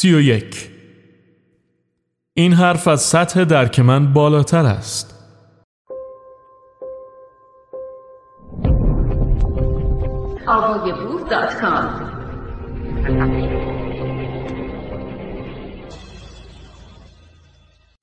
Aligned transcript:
سی 0.00 0.14
و 0.14 0.20
یک. 0.20 0.70
این 2.34 2.52
حرف 2.52 2.88
از 2.88 3.02
سطح 3.02 3.44
درک 3.44 3.80
من 3.80 4.12
بالاتر 4.12 4.66
است. 4.66 5.14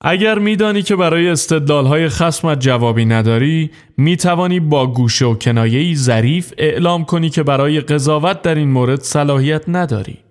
اگر 0.00 0.38
میدانی 0.38 0.82
که 0.82 0.96
برای 0.96 1.28
استدلالهای 1.28 2.08
خسمت 2.08 2.60
جوابی 2.60 3.04
نداری 3.04 3.70
می 3.96 4.16
توانی 4.16 4.60
با 4.60 4.86
گوشه 4.86 5.26
و 5.26 5.34
کنایه‌ای 5.34 5.96
ظریف 5.96 6.52
اعلام 6.58 7.04
کنی 7.04 7.30
که 7.30 7.42
برای 7.42 7.80
قضاوت 7.80 8.42
در 8.42 8.54
این 8.54 8.70
مورد 8.70 9.00
صلاحیت 9.00 9.64
نداری. 9.68 10.27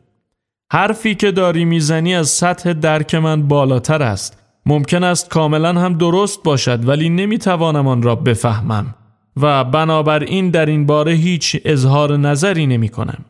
حرفی 0.72 1.16
که 1.16 1.32
داری 1.32 1.66
می‌زنی 1.66 2.16
از 2.16 2.30
سطح 2.30 2.74
درک 2.74 3.16
من 3.16 3.48
بالاتر 3.48 4.04
است. 4.04 4.38
ممکن 4.66 5.04
است 5.04 5.30
کاملا 5.30 5.74
هم 5.74 5.94
درست 5.94 6.44
باشد 6.44 6.88
ولی 6.88 7.10
نمی‌توانم 7.10 7.88
آن 7.88 8.02
را 8.02 8.16
بفهمم. 8.16 8.96
و 9.42 9.64
بنابراین 9.64 10.50
در 10.50 10.66
این 10.66 10.86
باره 10.86 11.12
هیچ 11.12 11.58
اظهار 11.66 12.18
نظری 12.18 12.68
نمی 12.68 12.90
کنم. 12.90 13.26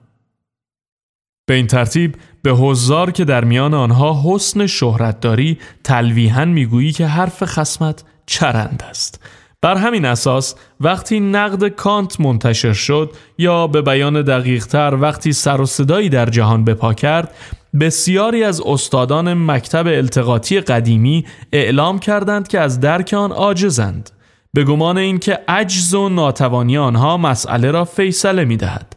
به 1.48 1.54
این 1.54 1.68
ترتیب 1.68 2.16
به 2.42 2.52
حضار 2.52 3.12
که 3.12 3.26
در 3.26 3.44
میان 3.44 3.73
آنها 3.73 4.22
حسن 4.26 4.67
شهرت 4.67 5.20
داری 5.20 5.58
تلویحا 5.84 6.45
می‌گویی 6.45 6.92
که 6.92 7.08
حرف 7.08 7.44
خسمت 7.44 8.04
چرند 8.26 8.84
است. 8.90 9.23
بر 9.61 9.75
همین 9.77 10.05
اساس 10.05 10.55
وقتی 10.79 11.20
نقد 11.20 11.67
کانت 11.67 12.21
منتشر 12.21 12.73
شد 12.73 13.11
یا 13.38 13.67
به 13.67 13.81
بیان 13.81 14.21
دقیقتر 14.21 14.97
وقتی 15.02 15.33
سر 15.33 15.61
و 15.61 15.66
صدایی 15.66 16.09
در 16.09 16.25
جهان 16.25 16.63
بپا 16.63 16.93
کرد 16.93 17.33
بسیاری 17.80 18.43
از 18.43 18.61
استادان 18.61 19.33
مکتب 19.33 19.88
التقاطی 19.88 20.59
قدیمی 20.59 21.25
اعلام 21.53 21.99
کردند 21.99 22.47
که 22.47 22.59
از 22.59 22.80
درک 22.80 23.14
آن 23.14 23.31
عاجزند 23.31 24.09
به 24.53 24.64
گمان 24.64 24.97
اینکه 24.97 25.39
عجز 25.47 25.94
و 25.94 26.09
ناتوانی 26.09 26.77
آنها 26.77 27.17
مسئله 27.17 27.71
را 27.71 27.86
فیصله 27.86 28.45
می 28.45 28.58
دهد. 28.58 28.97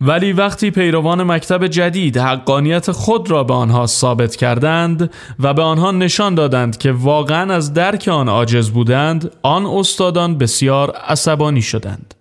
ولی 0.00 0.32
وقتی 0.32 0.70
پیروان 0.70 1.22
مکتب 1.22 1.66
جدید 1.66 2.18
حقانیت 2.18 2.90
خود 2.92 3.30
را 3.30 3.44
به 3.44 3.54
آنها 3.54 3.86
ثابت 3.86 4.36
کردند 4.36 5.10
و 5.38 5.54
به 5.54 5.62
آنها 5.62 5.90
نشان 5.90 6.34
دادند 6.34 6.78
که 6.78 6.92
واقعا 6.92 7.54
از 7.54 7.74
درک 7.74 8.08
آن 8.08 8.28
عاجز 8.28 8.70
بودند 8.70 9.30
آن 9.42 9.66
استادان 9.66 10.38
بسیار 10.38 10.90
عصبانی 10.90 11.62
شدند. 11.62 12.14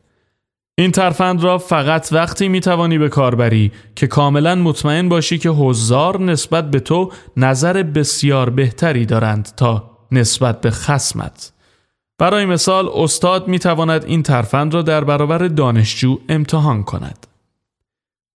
این 0.77 0.91
ترفند 0.91 1.43
را 1.43 1.57
فقط 1.57 2.09
وقتی 2.11 2.47
می 2.47 2.61
توانی 2.61 2.97
به 2.97 3.09
کار 3.09 3.35
بری 3.35 3.71
که 3.95 4.07
کاملا 4.07 4.55
مطمئن 4.55 5.09
باشی 5.09 5.37
که 5.37 5.49
حضار 5.49 6.21
نسبت 6.21 6.71
به 6.71 6.79
تو 6.79 7.11
نظر 7.37 7.83
بسیار 7.83 8.49
بهتری 8.49 9.05
دارند 9.05 9.49
تا 9.57 9.91
نسبت 10.11 10.61
به 10.61 10.71
خسمت 10.71 11.51
برای 12.17 12.45
مثال 12.45 12.89
استاد 12.93 13.47
می 13.47 13.59
تواند 13.59 14.05
این 14.05 14.23
ترفند 14.23 14.73
را 14.73 14.81
در 14.81 15.03
برابر 15.03 15.37
دانشجو 15.37 16.19
امتحان 16.29 16.83
کند. 16.83 17.34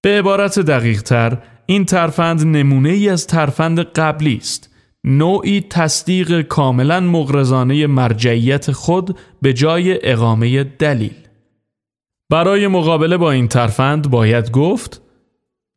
به 0.02 0.20
عبارت 0.20 0.60
دقیق 0.60 1.02
تر 1.02 1.38
این 1.66 1.86
ترفند 1.86 2.46
نمونه 2.46 2.90
ای 2.90 3.10
از 3.10 3.28
ترفند 3.28 3.80
قبلی 3.80 4.36
است. 4.36 4.70
نوعی 5.04 5.62
تصدیق 5.62 6.42
کاملا 6.42 7.00
مغرزانه 7.00 7.88
مرجعیت 7.88 8.72
خود 8.72 9.18
به 9.42 9.54
جای 9.54 10.12
اقامه 10.12 10.64
دلیل. 10.64 11.14
برای 12.32 12.68
مقابله 12.68 13.18
با 13.18 13.32
این 13.32 13.48
ترفند 13.48 14.10
باید 14.10 14.52
گفت 14.52 15.02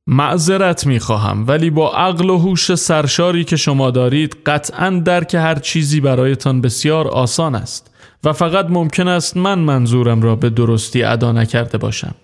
معذرت 0.07 0.87
می 0.87 0.99
خواهم 0.99 1.45
ولی 1.49 1.71
با 1.71 1.93
عقل 1.93 2.31
و 2.31 2.39
هوش 2.39 2.75
سرشاری 2.75 3.45
که 3.45 3.57
شما 3.57 3.91
دارید 3.91 4.37
قطعا 4.47 4.91
درک 4.91 5.35
هر 5.35 5.55
چیزی 5.55 6.01
برایتان 6.01 6.61
بسیار 6.61 7.09
آسان 7.09 7.55
است 7.55 7.95
و 8.25 8.33
فقط 8.33 8.67
ممکن 8.69 9.09
است 9.09 9.37
من 9.37 9.59
منظورم 9.59 10.23
را 10.23 10.37
به 10.37 10.51
درستی 10.51 11.03
ادا 11.03 11.33
نکرده 11.33 11.79
باشم. 11.79 12.15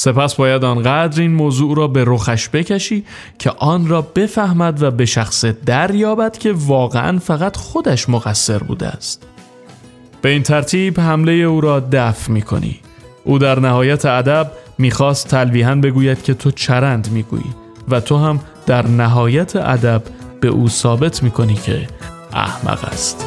سپس 0.00 0.34
باید 0.34 0.64
آنقدر 0.64 1.20
این 1.20 1.34
موضوع 1.34 1.76
را 1.76 1.88
به 1.88 2.04
رخش 2.06 2.48
بکشی 2.48 3.04
که 3.38 3.50
آن 3.50 3.88
را 3.88 4.02
بفهمد 4.02 4.82
و 4.82 4.90
به 4.90 5.06
شخص 5.06 5.44
دریابد 5.44 6.38
که 6.38 6.52
واقعا 6.56 7.18
فقط 7.18 7.56
خودش 7.56 8.08
مقصر 8.08 8.58
بوده 8.58 8.86
است. 8.86 9.26
به 10.22 10.28
این 10.28 10.42
ترتیب 10.42 11.00
حمله 11.00 11.32
او 11.32 11.60
را 11.60 11.80
دفع 11.92 12.32
می 12.32 12.42
کنی. 12.42 12.80
او 13.24 13.38
در 13.38 13.60
نهایت 13.60 14.04
ادب 14.04 14.50
می‌خواست 14.78 15.28
تلویحا 15.28 15.74
بگوید 15.74 16.22
که 16.22 16.34
تو 16.34 16.50
چرند 16.50 17.08
می‌گویی 17.12 17.54
و 17.88 18.00
تو 18.00 18.16
هم 18.16 18.40
در 18.66 18.86
نهایت 18.86 19.56
ادب 19.56 20.02
به 20.40 20.48
او 20.48 20.68
ثابت 20.68 21.22
می‌کنی 21.22 21.54
که 21.54 21.88
احمق 22.32 22.84
است. 22.84 23.26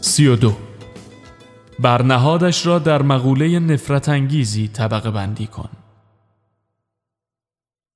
سی 0.00 0.26
و 0.26 0.36
دو 0.36 0.56
برنهادش 1.82 2.66
را 2.66 2.78
در 2.78 3.02
مقوله 3.02 3.58
نفرت 3.58 4.08
انگیزی 4.08 4.68
طبقه 4.68 5.10
بندی 5.10 5.46
کن. 5.46 5.68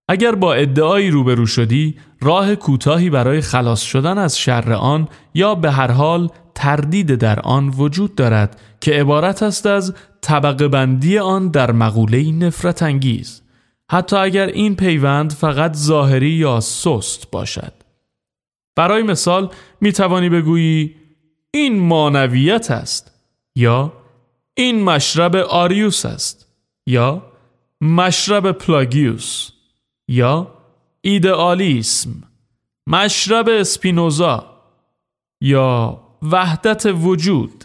اگر 0.08 0.34
با 0.34 0.54
ادعایی 0.54 1.10
روبرو 1.10 1.46
شدی 1.46 1.96
راه 2.20 2.54
کوتاهی 2.54 3.10
برای 3.10 3.40
خلاص 3.40 3.82
شدن 3.82 4.18
از 4.18 4.38
شر 4.38 4.72
آن 4.72 5.08
یا 5.34 5.54
به 5.54 5.70
هر 5.70 5.90
حال 5.90 6.28
تردید 6.54 7.14
در 7.14 7.40
آن 7.40 7.68
وجود 7.68 8.14
دارد 8.14 8.60
که 8.80 8.92
عبارت 8.92 9.42
است 9.42 9.66
از 9.66 9.94
طبقه 10.20 10.68
بندی 10.68 11.18
آن 11.18 11.48
در 11.48 11.72
مقوله 11.72 12.32
نفرت 12.32 12.82
انگیز 12.82 13.42
حتی 13.90 14.16
اگر 14.16 14.46
این 14.46 14.76
پیوند 14.76 15.32
فقط 15.32 15.74
ظاهری 15.76 16.30
یا 16.30 16.60
سست 16.60 17.30
باشد. 17.30 17.72
برای 18.76 19.02
مثال 19.02 19.50
می 19.80 19.92
توانی 19.92 20.28
بگویی 20.28 20.96
این 21.50 21.78
مانویت 21.78 22.70
است. 22.70 23.15
یا 23.56 23.92
این 24.54 24.84
مشرب 24.84 25.36
آریوس 25.36 26.06
است 26.06 26.48
یا 26.86 27.22
مشرب 27.80 28.52
پلاگیوس 28.52 29.50
یا 30.08 30.54
ایدئالیسم 31.00 32.10
مشرب 32.86 33.48
اسپینوزا 33.48 34.44
یا 35.40 36.00
وحدت 36.22 36.86
وجود 36.86 37.64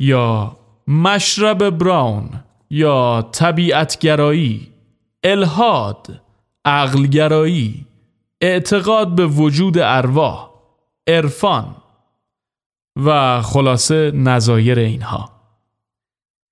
یا 0.00 0.56
مشرب 0.88 1.70
براون 1.70 2.30
یا 2.70 3.28
طبیعتگرایی 3.32 4.68
الهاد 5.22 6.20
عقلگرایی 6.64 7.86
اعتقاد 8.40 9.14
به 9.14 9.26
وجود 9.26 9.78
ارواح 9.78 10.50
عرفان. 11.06 11.76
و 12.96 13.42
خلاصه 13.42 14.10
نظایر 14.10 14.78
اینها 14.78 15.30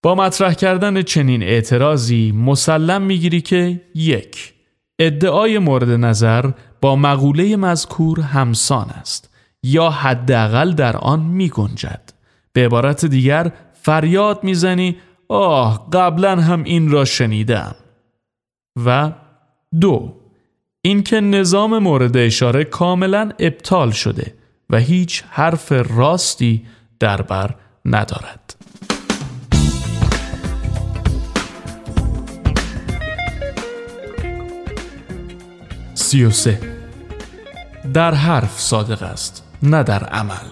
با 0.03 0.14
مطرح 0.14 0.54
کردن 0.54 1.03
چنین 1.03 1.42
اعتراضی 1.42 2.32
مسلم 2.32 3.03
می‌گیری 3.03 3.41
که 3.41 3.80
یک 3.94 4.54
ادعای 4.98 5.58
مورد 5.58 5.91
نظر 5.91 6.50
با 6.80 6.97
مقوله 6.97 7.56
مذکور 7.56 8.20
همسان 8.20 8.91
است 8.91 9.34
یا 9.62 9.91
حداقل 9.91 10.72
در 10.72 10.97
آن 10.97 11.20
می 11.20 11.48
گنجد. 11.48 12.12
به 12.53 12.64
عبارت 12.64 13.04
دیگر 13.04 13.53
فریاد 13.72 14.44
می‌زنی 14.44 14.97
آه 15.28 15.91
قبلا 15.92 16.41
هم 16.41 16.64
این 16.64 16.91
را 16.91 17.04
شنیدم 17.04 17.74
و 18.84 19.12
دو 19.80 20.16
اینکه 20.82 21.20
نظام 21.20 21.78
مورد 21.78 22.16
اشاره 22.16 22.64
کاملا 22.64 23.30
ابطال 23.38 23.91
شده 23.91 24.34
و 24.72 24.77
هیچ 24.77 25.25
حرف 25.31 25.72
راستی 25.72 26.66
در 27.00 27.22
بر 27.22 27.55
ندارد. 27.84 28.55
سی 35.95 36.30
سه. 36.30 36.60
در 37.95 38.15
حرف 38.15 38.60
صادق 38.60 39.03
است 39.03 39.45
نه 39.63 39.83
در 39.83 40.04
عمل. 40.04 40.48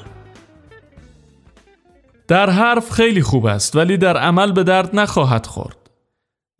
در 2.29 2.51
حرف 2.51 2.91
خیلی 2.91 3.23
خوب 3.23 3.47
است 3.47 3.77
ولی 3.77 3.97
در 3.97 4.17
عمل 4.17 4.53
به 4.53 4.65
درد 4.65 4.97
نخواهد 4.97 5.47
خورد. 5.47 5.77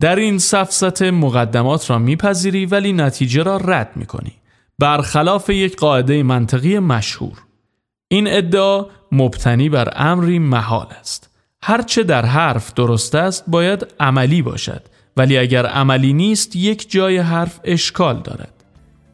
در 0.01 0.15
این 0.15 0.37
سفست 0.37 1.01
مقدمات 1.01 1.89
را 1.89 1.99
میپذیری 1.99 2.65
ولی 2.65 2.93
نتیجه 2.93 3.43
را 3.43 3.57
رد 3.57 3.91
می‌کنی. 3.95 4.33
برخلاف 4.79 5.49
یک 5.49 5.75
قاعده 5.75 6.23
منطقی 6.23 6.79
مشهور. 6.79 7.50
این 8.11 8.27
ادعا 8.27 8.85
مبتنی 9.11 9.69
بر 9.69 9.93
امری 9.95 10.39
محال 10.39 10.87
است. 10.99 11.29
هرچه 11.63 12.03
در 12.03 12.25
حرف 12.25 12.73
درست 12.73 13.15
است 13.15 13.43
باید 13.47 13.87
عملی 13.99 14.41
باشد. 14.41 14.81
ولی 15.17 15.37
اگر 15.37 15.65
عملی 15.65 16.13
نیست 16.13 16.55
یک 16.55 16.91
جای 16.91 17.17
حرف 17.17 17.59
اشکال 17.63 18.21
دارد. 18.21 18.53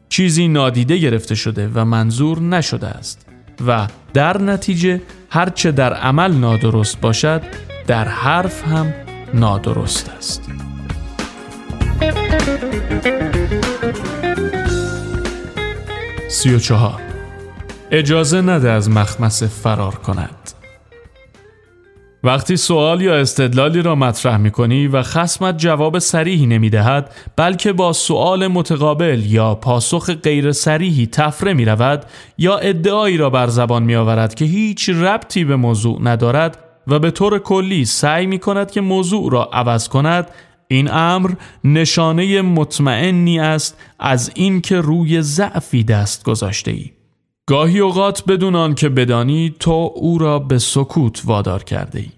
چیزی 0.08 0.48
نادیده 0.48 0.96
گرفته 0.96 1.34
شده 1.34 1.70
و 1.74 1.84
منظور 1.84 2.40
نشده 2.40 2.86
است 2.86 3.26
و 3.66 3.86
در 4.14 4.42
نتیجه 4.42 5.00
هرچه 5.30 5.72
در 5.72 5.94
عمل 5.94 6.32
نادرست 6.32 7.00
باشد 7.00 7.42
در 7.86 8.08
حرف 8.08 8.68
هم 8.68 8.94
نادرست 9.34 10.08
است. 10.08 10.42
سی 16.28 16.54
و 16.54 16.58
چهار. 16.58 17.07
اجازه 17.90 18.40
نده 18.40 18.70
از 18.70 18.90
مخمسه 18.90 19.46
فرار 19.46 19.94
کند 19.94 20.50
وقتی 22.24 22.56
سوال 22.56 23.00
یا 23.00 23.16
استدلالی 23.16 23.82
را 23.82 23.94
مطرح 23.94 24.36
می 24.36 24.50
کنی 24.50 24.86
و 24.86 25.02
خسمت 25.02 25.58
جواب 25.58 25.98
سریحی 25.98 26.46
نمی 26.46 26.70
دهد 26.70 27.14
بلکه 27.36 27.72
با 27.72 27.92
سوال 27.92 28.46
متقابل 28.46 29.22
یا 29.26 29.54
پاسخ 29.54 30.10
غیر 30.10 30.52
سریحی 30.52 31.06
تفره 31.06 31.52
می 31.52 31.64
رود 31.64 32.04
یا 32.38 32.58
ادعایی 32.58 33.16
را 33.16 33.30
بر 33.30 33.46
زبان 33.46 33.82
می 33.82 33.94
آورد 33.94 34.34
که 34.34 34.44
هیچ 34.44 34.88
ربطی 34.88 35.44
به 35.44 35.56
موضوع 35.56 35.98
ندارد 36.02 36.58
و 36.86 36.98
به 36.98 37.10
طور 37.10 37.38
کلی 37.38 37.84
سعی 37.84 38.26
می 38.26 38.38
کند 38.38 38.70
که 38.70 38.80
موضوع 38.80 39.32
را 39.32 39.50
عوض 39.52 39.88
کند 39.88 40.30
این 40.68 40.90
امر 40.90 41.30
نشانه 41.64 42.42
مطمئنی 42.42 43.40
است 43.40 43.78
از 43.98 44.30
اینکه 44.34 44.80
روی 44.80 45.22
ضعفی 45.22 45.84
دست 45.84 46.24
گذاشته 46.24 46.70
ای. 46.70 46.97
گاهی 47.48 47.78
اوقات 47.78 48.24
بدون 48.24 48.54
آن 48.54 48.74
که 48.74 48.88
بدانی 48.88 49.54
تو 49.60 49.92
او 49.94 50.18
را 50.18 50.38
به 50.38 50.58
سکوت 50.58 51.22
وادار 51.24 51.64
کرده 51.64 51.98
ای. 51.98 52.08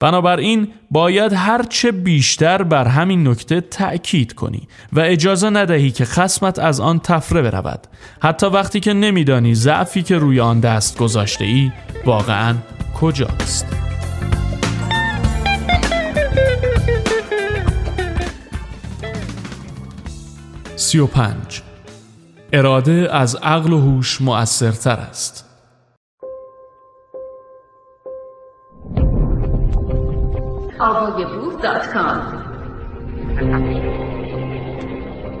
بنابراین 0.00 0.68
باید 0.90 1.32
هرچه 1.32 1.92
بیشتر 1.92 2.62
بر 2.62 2.88
همین 2.88 3.28
نکته 3.28 3.60
تأکید 3.60 4.32
کنی 4.32 4.68
و 4.92 5.00
اجازه 5.00 5.50
ندهی 5.50 5.90
که 5.90 6.04
خسمت 6.04 6.58
از 6.58 6.80
آن 6.80 6.98
تفره 6.98 7.42
برود 7.42 7.86
حتی 8.22 8.46
وقتی 8.46 8.80
که 8.80 8.92
نمیدانی 8.92 9.54
ضعفی 9.54 10.02
که 10.02 10.18
روی 10.18 10.40
آن 10.40 10.60
دست 10.60 10.98
گذاشته 10.98 11.44
ای 11.44 11.72
واقعا 12.04 12.54
کجاست 13.00 13.66
سی 20.76 20.98
و 20.98 21.06
پنج 21.06 21.62
اراده 22.52 23.08
از 23.12 23.36
عقل 23.36 23.72
و 23.72 23.80
هوش 23.80 24.20
مؤثرتر 24.20 24.96
است 24.96 25.46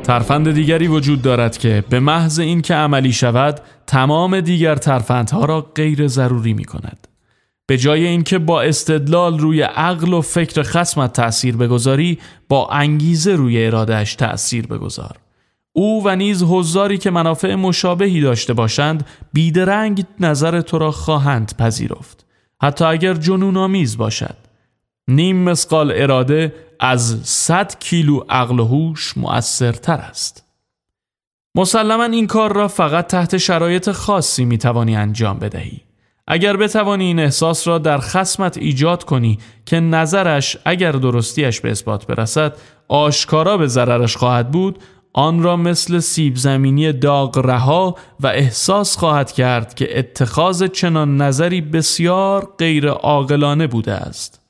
ترفند 0.02 0.52
دیگری 0.52 0.88
وجود 0.88 1.22
دارد 1.22 1.58
که 1.58 1.84
به 1.90 2.00
محض 2.00 2.38
اینکه 2.38 2.74
عملی 2.74 3.12
شود 3.12 3.60
تمام 3.86 4.40
دیگر 4.40 4.74
ترفندها 4.74 5.44
را 5.44 5.60
غیر 5.60 6.08
ضروری 6.08 6.54
می 6.54 6.64
کند. 6.64 7.08
به 7.66 7.78
جای 7.78 8.06
اینکه 8.06 8.38
با 8.38 8.62
استدلال 8.62 9.38
روی 9.38 9.62
عقل 9.62 10.12
و 10.12 10.20
فکر 10.20 10.62
خسمت 10.62 11.12
تأثیر 11.12 11.56
بگذاری 11.56 12.18
با 12.48 12.68
انگیزه 12.68 13.36
روی 13.36 13.66
ارادهش 13.66 14.14
تأثیر 14.14 14.66
بگذار. 14.66 15.16
او 15.78 16.02
و 16.04 16.16
نیز 16.16 16.42
حضاری 16.42 16.98
که 16.98 17.10
منافع 17.10 17.54
مشابهی 17.54 18.20
داشته 18.20 18.52
باشند 18.52 19.06
بیدرنگ 19.32 20.04
نظر 20.20 20.60
تو 20.60 20.78
را 20.78 20.90
خواهند 20.90 21.56
پذیرفت. 21.58 22.26
حتی 22.62 22.84
اگر 22.84 23.14
جنون 23.14 23.56
آمیز 23.56 23.96
باشد. 23.96 24.36
نیم 25.08 25.36
مسقال 25.36 25.92
اراده 25.96 26.54
از 26.80 27.20
صد 27.24 27.78
کیلو 27.78 28.20
عقل 28.28 28.60
و 28.60 28.64
هوش 28.64 29.18
مؤثرتر 29.18 29.96
است. 29.96 30.44
مسلما 31.54 32.04
این 32.04 32.26
کار 32.26 32.52
را 32.52 32.68
فقط 32.68 33.06
تحت 33.06 33.36
شرایط 33.36 33.90
خاصی 33.90 34.44
می 34.44 34.58
توانی 34.58 34.96
انجام 34.96 35.38
بدهی. 35.38 35.80
اگر 36.28 36.56
بتوانی 36.56 37.04
این 37.04 37.20
احساس 37.20 37.68
را 37.68 37.78
در 37.78 37.98
خسمت 37.98 38.58
ایجاد 38.58 39.04
کنی 39.04 39.38
که 39.66 39.80
نظرش 39.80 40.56
اگر 40.64 40.92
درستیش 40.92 41.60
به 41.60 41.70
اثبات 41.70 42.06
برسد 42.06 42.56
آشکارا 42.88 43.56
به 43.56 43.66
ضررش 43.66 44.16
خواهد 44.16 44.50
بود 44.50 44.78
آن 45.18 45.42
را 45.42 45.56
مثل 45.56 45.98
سیب 45.98 46.36
زمینی 46.36 46.92
داغ 46.92 47.38
رها 47.38 47.96
و 48.20 48.26
احساس 48.26 48.96
خواهد 48.96 49.32
کرد 49.32 49.74
که 49.74 49.98
اتخاذ 49.98 50.64
چنان 50.64 51.16
نظری 51.16 51.60
بسیار 51.60 52.54
غیر 52.58 52.88
عاقلانه 52.88 53.66
بوده 53.66 53.92
است. 53.92 54.42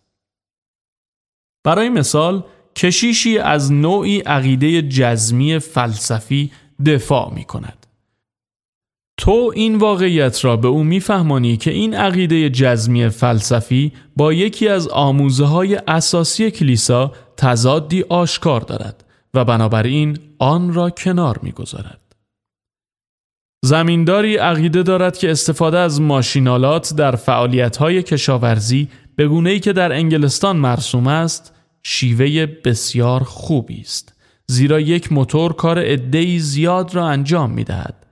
برای 1.65 1.89
مثال 1.89 2.45
کشیشی 2.77 3.39
از 3.39 3.73
نوعی 3.73 4.21
عقیده 4.21 4.83
جزمی 4.83 5.59
فلسفی 5.59 6.51
دفاع 6.87 7.35
می 7.35 7.45
کند. 7.45 7.87
تو 9.19 9.53
این 9.55 9.79
واقعیت 9.79 10.45
را 10.45 10.57
به 10.57 10.69
او 10.69 10.85
میفهمانی 10.85 11.57
که 11.57 11.71
این 11.71 11.95
عقیده 11.95 12.51
جزمی 12.51 13.09
فلسفی 13.09 13.93
با 14.17 14.33
یکی 14.33 14.69
از 14.69 14.89
آموزه 14.89 15.45
های 15.45 15.77
اساسی 15.77 16.51
کلیسا 16.51 17.13
تضادی 17.37 18.03
آشکار 18.09 18.61
دارد 18.61 19.06
و 19.37 19.45
بنابراین 19.45 20.19
آن 20.39 20.75
را 20.75 20.91
کنار 20.91 21.39
می‌گذارد. 21.43 22.01
زمینداری 23.65 24.37
عقیده 24.37 24.83
دارد 24.83 25.19
که 25.19 25.31
استفاده 25.31 25.79
از 25.79 26.01
ماشینالات 26.01 26.95
در 26.97 27.17
فعالیت‌های 27.17 28.03
کشاورزی 28.03 28.89
به 29.17 29.29
گونه‌ای 29.29 29.61
که 29.61 29.73
در 29.73 29.93
انگلستان 29.93 30.57
مرسوم 30.57 31.07
است 31.07 31.55
شیوه 31.83 32.47
بسیار 32.47 33.23
خوبی 33.23 33.81
است 33.81 34.15
زیرا 34.47 34.81
یک 34.81 35.13
موتور 35.13 35.53
کار 35.53 35.79
عده‌ای 35.79 36.39
زیاد 36.39 36.95
را 36.95 37.07
انجام 37.07 37.51
می‌دهد 37.51 38.07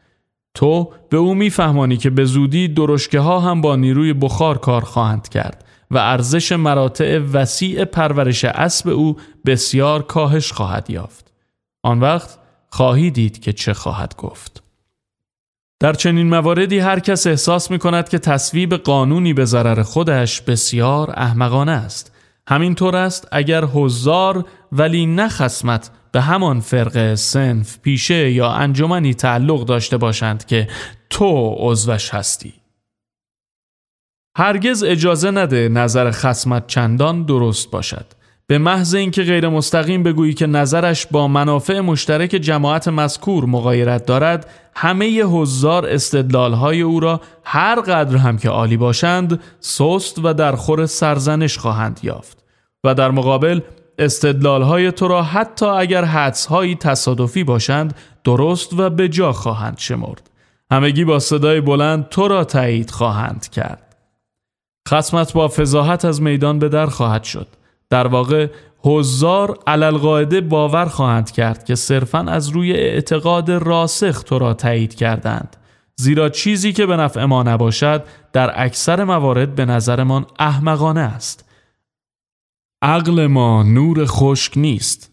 تو 0.55 0.93
به 1.11 1.17
او 1.17 1.35
میفهمانی 1.35 1.97
که 1.97 2.11
به 2.11 2.25
زودی 2.25 2.69
درشکه 2.69 3.21
ها 3.21 3.41
هم 3.41 3.61
با 3.61 3.77
نیروی 3.77 4.13
بخار 4.13 4.59
کار 4.59 4.85
خواهند 4.85 5.29
کرد 5.29 5.64
و 5.95 5.97
ارزش 5.97 6.53
مراتع 6.53 7.19
وسیع 7.19 7.85
پرورش 7.85 8.45
اسب 8.45 8.89
او 8.89 9.17
بسیار 9.47 10.03
کاهش 10.03 10.53
خواهد 10.53 10.91
یافت. 10.91 11.33
آن 11.83 12.01
وقت 12.01 12.39
خواهی 12.71 13.11
دید 13.11 13.41
که 13.41 13.53
چه 13.53 13.75
خواهد 13.75 14.17
گفت. 14.17 14.63
در 15.81 15.93
چنین 15.93 16.29
مواردی 16.29 16.79
هر 16.79 17.01
کس 17.01 17.27
احساس 17.27 17.71
می 17.71 17.79
کند 17.79 18.09
که 18.09 18.19
تصویب 18.19 18.75
قانونی 18.75 19.33
به 19.33 19.45
ضرر 19.45 19.83
خودش 19.83 20.41
بسیار 20.41 21.11
احمقانه 21.17 21.73
است. 21.73 22.13
همینطور 22.49 22.97
است 22.97 23.29
اگر 23.33 23.65
هزار 23.65 24.45
ولی 24.73 25.07
نه 25.07 25.29
خسمت 25.29 25.91
به 26.13 26.21
همان 26.21 26.61
فرقه 26.61 27.17
سنف 27.17 27.79
پیشه 27.79 28.31
یا 28.31 28.51
انجمنی 28.51 29.15
تعلق 29.15 29.65
داشته 29.65 29.97
باشند 29.97 30.47
که 30.47 30.69
تو 31.11 31.55
عضوش 31.59 32.15
هستی. 32.15 32.64
هرگز 34.37 34.85
اجازه 34.85 35.31
نده 35.31 35.69
نظر 35.69 36.11
خسمت 36.11 36.67
چندان 36.67 37.23
درست 37.23 37.71
باشد. 37.71 38.07
به 38.47 38.59
محض 38.59 38.95
اینکه 38.95 39.23
غیر 39.23 39.49
مستقیم 39.49 40.03
بگویی 40.03 40.35
که 40.35 40.47
نظرش 40.47 41.07
با 41.07 41.29
منافع 41.29 41.81
مشترک 41.81 42.31
جماعت 42.31 42.89
مذکور 42.89 43.45
مغایرت 43.45 44.07
دارد 44.07 44.51
همه 44.77 45.05
هزار 45.05 45.87
استدلالهای 45.87 46.81
او 46.81 47.01
را 47.01 47.21
هر 47.45 47.81
قدر 47.81 48.17
هم 48.17 48.39
که 48.39 48.49
عالی 48.49 48.77
باشند 48.77 49.41
سست 49.61 50.25
و 50.25 50.35
در 50.35 50.53
خور 50.53 50.87
سرزنش 50.87 51.59
خواهند 51.59 52.01
یافت 52.03 52.45
و 52.85 52.95
در 52.95 53.11
مقابل 53.11 53.61
استدلالهای 53.99 54.93
تو 54.93 55.09
را 55.09 55.23
حتی 55.23 55.67
اگر 55.67 56.05
حدسهایی 56.05 56.75
تصادفی 56.75 57.45
باشند 57.45 57.95
درست 58.25 58.79
و 58.79 58.91
به 58.91 59.09
جا 59.09 59.33
خواهند 59.33 59.79
شمرد 59.79 60.31
همگی 60.71 61.05
با 61.05 61.19
صدای 61.19 61.61
بلند 61.61 62.09
تو 62.09 62.29
را 62.29 62.45
تایید 62.45 62.91
خواهند 62.91 63.49
کرد 63.49 63.84
خسمت 64.89 65.33
با 65.33 65.49
فضاحت 65.49 66.05
از 66.05 66.23
میدان 66.23 66.59
به 66.59 66.69
در 66.69 66.87
خواهد 66.87 67.25
شد. 67.25 67.49
در 67.91 68.07
واقع 68.07 68.51
هزار 68.85 69.59
علالقاعده 69.67 70.41
باور 70.41 70.87
خواهند 70.87 71.31
کرد 71.31 71.65
که 71.65 71.75
صرفا 71.75 72.19
از 72.19 72.49
روی 72.49 72.73
اعتقاد 72.73 73.51
راسخ 73.51 74.23
تو 74.23 74.39
را 74.39 74.55
تایید 74.55 74.95
کردند. 74.95 75.57
زیرا 75.97 76.29
چیزی 76.29 76.73
که 76.73 76.87
به 76.87 76.97
نفع 76.97 77.25
ما 77.25 77.43
نباشد 77.43 78.05
در 78.33 78.65
اکثر 78.65 79.05
موارد 79.05 79.55
به 79.55 79.65
نظرمان 79.65 80.27
احمقانه 80.39 81.01
است. 81.01 81.45
عقل 82.83 83.27
ما 83.27 83.63
نور 83.63 84.05
خشک 84.07 84.53
نیست. 84.59 85.11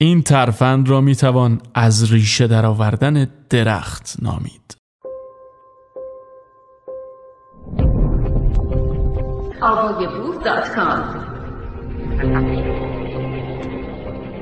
این 0.00 0.22
ترفند 0.22 0.88
را 0.88 1.00
می‌توان 1.00 1.60
از 1.74 2.12
ریشه 2.12 2.46
درآوردن 2.46 3.30
درخت 3.50 4.16
نامید. 4.22 4.79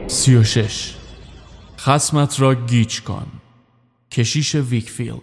سی 0.07 0.37
و 0.37 0.45
شش 0.45 0.95
خسمت 1.79 2.41
را 2.41 2.55
گیج 2.55 3.01
کن. 3.01 3.27
کشیش 4.11 4.55
ویکفیلد. 4.55 5.21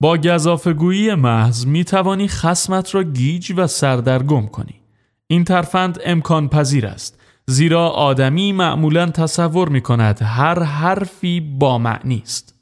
با 0.00 0.16
گزافه‌گویی 0.16 1.14
محض 1.14 1.66
می 1.66 1.84
توانی 1.84 2.28
خسمت 2.28 2.94
را 2.94 3.02
گیج 3.02 3.52
و 3.56 3.66
سردرگم 3.66 4.46
کنی. 4.46 4.80
این 5.26 5.44
ترفند 5.44 5.98
امکان 6.04 6.48
پذیر 6.48 6.86
است 6.86 7.20
زیرا 7.46 7.88
آدمی 7.88 8.52
معمولا 8.52 9.06
تصور 9.06 9.68
می 9.68 9.80
کند 9.80 10.22
هر 10.22 10.62
حرفی 10.62 11.40
با 11.40 11.78
معنی 11.78 12.22
است. 12.24 12.55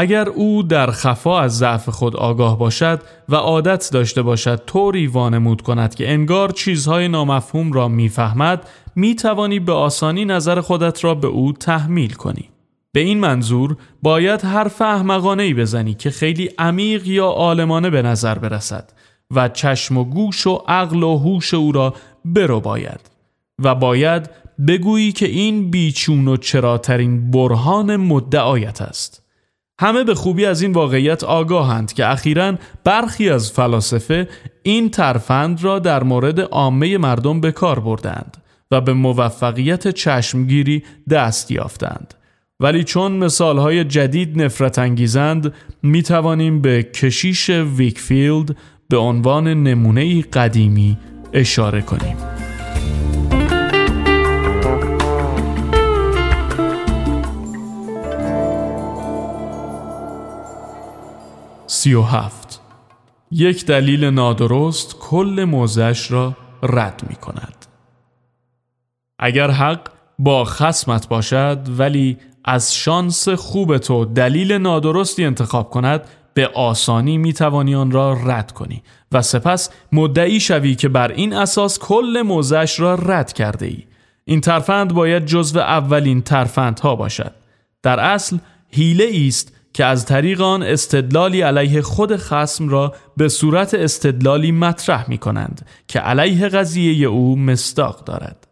اگر 0.00 0.28
او 0.28 0.62
در 0.62 0.90
خفا 0.90 1.40
از 1.40 1.58
ضعف 1.58 1.88
خود 1.88 2.16
آگاه 2.16 2.58
باشد 2.58 3.00
و 3.28 3.34
عادت 3.34 3.90
داشته 3.92 4.22
باشد 4.22 4.62
طوری 4.66 5.06
وانمود 5.06 5.62
کند 5.62 5.94
که 5.94 6.10
انگار 6.10 6.50
چیزهای 6.50 7.08
نامفهوم 7.08 7.72
را 7.72 7.88
می‌فهمد 7.88 8.68
می 8.96 9.14
توانی 9.14 9.60
به 9.60 9.72
آسانی 9.72 10.24
نظر 10.24 10.60
خودت 10.60 11.04
را 11.04 11.14
به 11.14 11.28
او 11.28 11.52
تحمیل 11.52 12.12
کنی. 12.12 12.48
به 12.92 13.00
این 13.00 13.20
منظور 13.20 13.76
باید 14.02 14.40
حرف 14.40 14.82
احمقانه 14.82 15.42
ای 15.42 15.54
بزنی 15.54 15.94
که 15.94 16.10
خیلی 16.10 16.50
عمیق 16.58 17.06
یا 17.06 17.26
عالمانه 17.26 17.90
به 17.90 18.02
نظر 18.02 18.38
برسد 18.38 18.92
و 19.30 19.48
چشم 19.48 19.96
و 19.96 20.04
گوش 20.04 20.46
و 20.46 20.62
عقل 20.68 21.02
و 21.02 21.18
هوش 21.18 21.54
او 21.54 21.72
را 21.72 21.94
برو 22.24 22.60
باید 22.60 23.00
و 23.62 23.74
باید 23.74 24.30
بگویی 24.66 25.12
که 25.12 25.26
این 25.26 25.70
بیچون 25.70 26.28
و 26.28 26.36
چراترین 26.36 27.30
برهان 27.30 27.96
مدعایت 27.96 28.82
است 28.82 29.19
همه 29.80 30.04
به 30.04 30.14
خوبی 30.14 30.46
از 30.46 30.62
این 30.62 30.72
واقعیت 30.72 31.24
آگاهند 31.24 31.92
که 31.92 32.10
اخیرا 32.10 32.54
برخی 32.84 33.30
از 33.30 33.52
فلاسفه 33.52 34.28
این 34.62 34.90
ترفند 34.90 35.64
را 35.64 35.78
در 35.78 36.02
مورد 36.02 36.40
عامه 36.40 36.98
مردم 36.98 37.40
به 37.40 37.52
کار 37.52 37.80
بردند 37.80 38.36
و 38.70 38.80
به 38.80 38.92
موفقیت 38.92 39.88
چشمگیری 39.88 40.82
دست 41.10 41.50
یافتند 41.50 42.14
ولی 42.60 42.84
چون 42.84 43.12
مثالهای 43.12 43.84
جدید 43.84 44.42
نفرت 44.42 44.78
انگیزند 44.78 45.54
می 45.82 46.02
توانیم 46.02 46.60
به 46.60 46.82
کشیش 46.82 47.50
ویکفیلد 47.50 48.56
به 48.88 48.96
عنوان 48.96 49.48
نمونه 49.48 50.22
قدیمی 50.22 50.98
اشاره 51.32 51.80
کنیم. 51.82 52.16
سی 61.72 61.94
و 61.94 62.02
هفت 62.02 62.60
یک 63.30 63.66
دلیل 63.66 64.04
نادرست 64.04 64.98
کل 64.98 65.44
موزش 65.48 66.10
را 66.10 66.36
رد 66.62 67.02
می 67.08 67.14
کند. 67.14 67.66
اگر 69.18 69.50
حق 69.50 69.80
با 70.18 70.44
خسمت 70.44 71.08
باشد 71.08 71.58
ولی 71.78 72.18
از 72.44 72.74
شانس 72.74 73.28
خوب 73.28 73.78
تو 73.78 74.04
دلیل 74.04 74.52
نادرستی 74.52 75.24
انتخاب 75.24 75.70
کند 75.70 76.04
به 76.34 76.48
آسانی 76.48 77.18
می 77.18 77.32
توانی 77.32 77.74
آن 77.74 77.90
را 77.90 78.12
رد 78.12 78.52
کنی 78.52 78.82
و 79.12 79.22
سپس 79.22 79.70
مدعی 79.92 80.40
شوی 80.40 80.74
که 80.74 80.88
بر 80.88 81.12
این 81.12 81.32
اساس 81.32 81.78
کل 81.78 82.22
موزش 82.26 82.80
را 82.80 82.94
رد 82.94 83.32
کرده 83.32 83.66
ای. 83.66 83.84
این 84.24 84.40
ترفند 84.40 84.94
باید 84.94 85.26
جزو 85.26 85.58
اولین 85.58 86.22
ترفندها 86.22 86.96
باشد. 86.96 87.34
در 87.82 88.00
اصل 88.00 88.38
حیله 88.70 89.26
است 89.26 89.59
که 89.72 89.84
از 89.84 90.06
طریق 90.06 90.40
آن 90.40 90.62
استدلالی 90.62 91.40
علیه 91.40 91.82
خود 91.82 92.16
خسم 92.16 92.68
را 92.68 92.94
به 93.16 93.28
صورت 93.28 93.74
استدلالی 93.74 94.52
مطرح 94.52 95.10
می 95.10 95.18
کنند 95.18 95.66
که 95.88 95.98
علیه 95.98 96.48
قضیه 96.48 97.06
او 97.06 97.36
مستاق 97.36 98.04
دارد. 98.04 98.46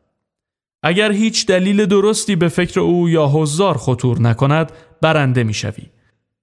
اگر 0.82 1.12
هیچ 1.12 1.46
دلیل 1.46 1.87
درستی 1.87 2.37
به 2.37 2.48
فکر 2.48 2.80
او 2.80 3.08
یا 3.08 3.26
حضار 3.26 3.78
خطور 3.78 4.20
نکند 4.20 4.72
برنده 5.00 5.44
می 5.44 5.54
شوی. 5.54 5.84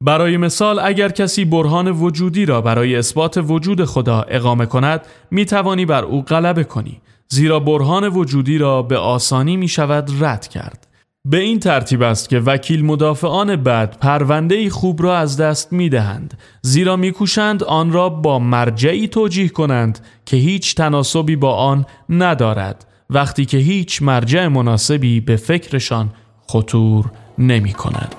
برای 0.02 0.38
مثال 0.38 0.80
اگر 0.80 1.10
کسی 1.10 1.46
برهان 1.46 1.88
وجودی 1.88 2.46
را 2.46 2.62
برای 2.62 2.96
اثبات 2.96 3.38
وجود 3.38 3.86
خدا 3.86 4.22
اقامه 4.22 4.66
کند 4.66 5.02
می 5.32 5.46
توانی 5.46 5.86
بر 5.86 6.04
او 6.04 6.22
غلبه 6.22 6.64
کنی 6.64 7.02
زیرا 7.30 7.60
برهان 7.60 8.08
وجودی 8.08 8.58
را 8.58 8.82
به 8.82 8.98
آسانی 8.98 9.58
می 9.58 9.68
شود 9.68 10.24
رد 10.24 10.48
کرد 10.48 10.88
به 11.28 11.38
این 11.38 11.60
ترتیب 11.60 12.02
است 12.02 12.30
که 12.30 12.40
وکیل 12.40 12.86
مدافعان 12.86 13.56
بد 13.56 13.98
پرونده 13.98 14.70
خوب 14.70 15.04
را 15.04 15.18
از 15.18 15.38
دست 15.38 15.74
می 15.74 15.90
دهند 15.90 16.38
زیرا 16.62 16.96
می 16.96 17.12
کوشند 17.12 17.64
آن 17.64 17.92
را 17.92 18.10
با 18.10 18.40
مرجعی 18.40 19.08
توجیه 19.08 19.50
کنند 19.50 20.00
که 20.26 20.38
هیچ 20.38 20.76
تناسبی 20.76 21.36
با 21.36 21.56
آن 21.56 21.86
ندارد 22.10 22.86
وقتی 23.10 23.46
که 23.46 23.58
هیچ 23.58 24.02
مرجع 24.02 24.48
مناسبی 24.48 25.20
به 25.20 25.36
فکرشان 25.36 26.10
خطور 26.48 27.12
نمی 27.38 27.74
کند. 27.74 28.16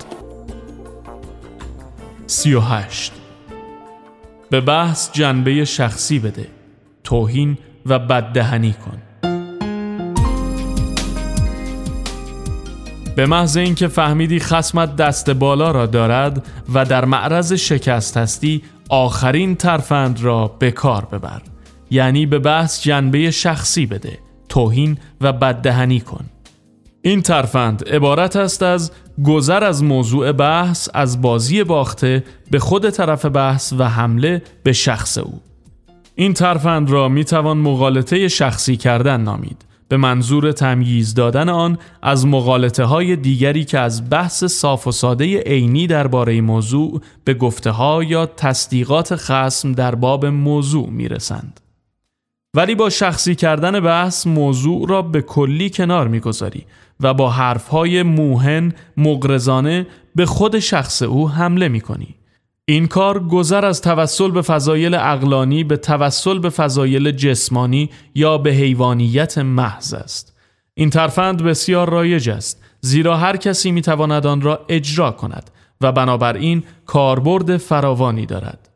سی 2.26 2.54
و 2.54 2.60
هشت 2.60 3.12
به 4.50 4.60
بحث 4.60 5.12
جنبه 5.12 5.64
شخصی 5.64 6.18
بده 6.18 6.46
توهین 7.04 7.58
و 7.86 7.98
بددهنی 7.98 8.72
کن 8.72 9.05
به 13.16 13.26
محض 13.26 13.56
اینکه 13.56 13.88
فهمیدی 13.88 14.40
خسمت 14.40 14.96
دست 14.96 15.30
بالا 15.30 15.70
را 15.70 15.86
دارد 15.86 16.46
و 16.74 16.84
در 16.84 17.04
معرض 17.04 17.52
شکست 17.52 18.16
هستی 18.16 18.62
آخرین 18.88 19.54
ترفند 19.54 20.22
را 20.22 20.48
به 20.58 20.70
کار 20.70 21.04
ببر. 21.04 21.42
یعنی 21.90 22.26
به 22.26 22.38
بحث 22.38 22.82
جنبه 22.82 23.30
شخصی 23.30 23.86
بده 23.86 24.18
توهین 24.48 24.98
و 25.20 25.32
بددهنی 25.32 26.00
کن. 26.00 26.24
این 27.02 27.22
ترفند 27.22 27.88
عبارت 27.88 28.36
است 28.36 28.62
از 28.62 28.92
گذر 29.24 29.64
از 29.64 29.82
موضوع 29.84 30.32
بحث 30.32 30.88
از 30.94 31.22
بازی 31.22 31.64
باخته 31.64 32.24
به 32.50 32.58
خود 32.58 32.90
طرف 32.90 33.24
بحث 33.24 33.72
و 33.78 33.88
حمله 33.88 34.42
به 34.62 34.72
شخص 34.72 35.18
او. 35.18 35.40
این 36.14 36.34
ترفند 36.34 36.90
را 36.90 37.08
می 37.08 37.24
توان 37.24 37.58
مغالطه 37.58 38.28
شخصی 38.28 38.76
کردن 38.76 39.20
نامید. 39.20 39.65
به 39.88 39.96
منظور 39.96 40.52
تمییز 40.52 41.14
دادن 41.14 41.48
آن 41.48 41.78
از 42.02 42.26
مغالطه 42.26 42.84
های 42.84 43.16
دیگری 43.16 43.64
که 43.64 43.78
از 43.78 44.10
بحث 44.10 44.44
صاف 44.44 44.86
و 44.86 44.92
ساده 44.92 45.40
عینی 45.40 45.86
درباره 45.86 46.40
موضوع 46.40 47.00
به 47.24 47.34
گفته 47.34 47.70
ها 47.70 48.02
یا 48.04 48.26
تصدیقات 48.26 49.16
خسم 49.16 49.72
در 49.72 49.94
باب 49.94 50.26
موضوع 50.26 50.88
می 50.90 51.08
رسند. 51.08 51.60
ولی 52.54 52.74
با 52.74 52.90
شخصی 52.90 53.34
کردن 53.34 53.80
بحث 53.80 54.26
موضوع 54.26 54.88
را 54.88 55.02
به 55.02 55.22
کلی 55.22 55.70
کنار 55.70 56.08
می‌گذاری 56.08 56.66
و 57.00 57.14
با 57.14 57.30
حرفهای 57.30 58.02
موهن 58.02 58.72
مغرزانه 58.96 59.86
به 60.14 60.26
خود 60.26 60.58
شخص 60.58 61.02
او 61.02 61.30
حمله 61.30 61.68
می 61.68 61.80
کنی. 61.80 62.14
این 62.68 62.86
کار 62.86 63.18
گذر 63.18 63.64
از 63.64 63.80
توسل 63.80 64.30
به 64.30 64.42
فضایل 64.42 64.94
اقلانی 64.94 65.64
به 65.64 65.76
توسل 65.76 66.38
به 66.38 66.50
فضایل 66.50 67.10
جسمانی 67.10 67.90
یا 68.14 68.38
به 68.38 68.50
حیوانیت 68.50 69.38
محض 69.38 69.94
است. 69.94 70.36
این 70.74 70.90
ترفند 70.90 71.42
بسیار 71.42 71.90
رایج 71.90 72.30
است 72.30 72.62
زیرا 72.80 73.16
هر 73.16 73.36
کسی 73.36 73.70
می 73.70 73.82
تواند 73.82 74.26
آن 74.26 74.40
را 74.40 74.64
اجرا 74.68 75.10
کند 75.10 75.50
و 75.80 75.92
بنابراین 75.92 76.64
کاربرد 76.86 77.56
فراوانی 77.56 78.26
دارد. 78.26 78.68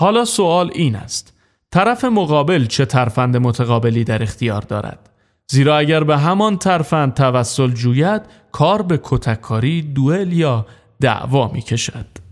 حالا 0.00 0.24
سوال 0.24 0.70
این 0.74 0.96
است 0.96 1.34
طرف 1.70 2.04
مقابل 2.04 2.66
چه 2.66 2.84
ترفند 2.86 3.36
متقابلی 3.36 4.04
در 4.04 4.22
اختیار 4.22 4.60
دارد 4.60 5.10
زیرا 5.50 5.78
اگر 5.78 6.04
به 6.04 6.18
همان 6.18 6.58
ترفند 6.58 7.14
توسل 7.14 7.70
جوید 7.70 8.22
کار 8.52 8.82
به 8.82 9.00
کتککاری 9.02 9.82
دوئل 9.82 10.32
یا 10.32 10.66
دعوا 11.00 11.48
می 11.48 11.62
کشد 11.62 12.23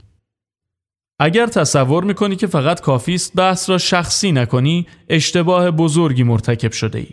اگر 1.25 1.47
تصور 1.47 2.05
می 2.05 2.15
کنی 2.15 2.37
که 2.37 2.47
فقط 2.47 2.81
کافی 2.81 3.15
است 3.15 3.37
بحث 3.37 3.71
را 3.71 3.79
شخصی 3.79 4.33
نکنی 4.33 4.87
اشتباه 5.09 5.71
بزرگی 5.71 6.23
مرتکب 6.23 6.73
شده 6.73 6.99
ای 6.99 7.07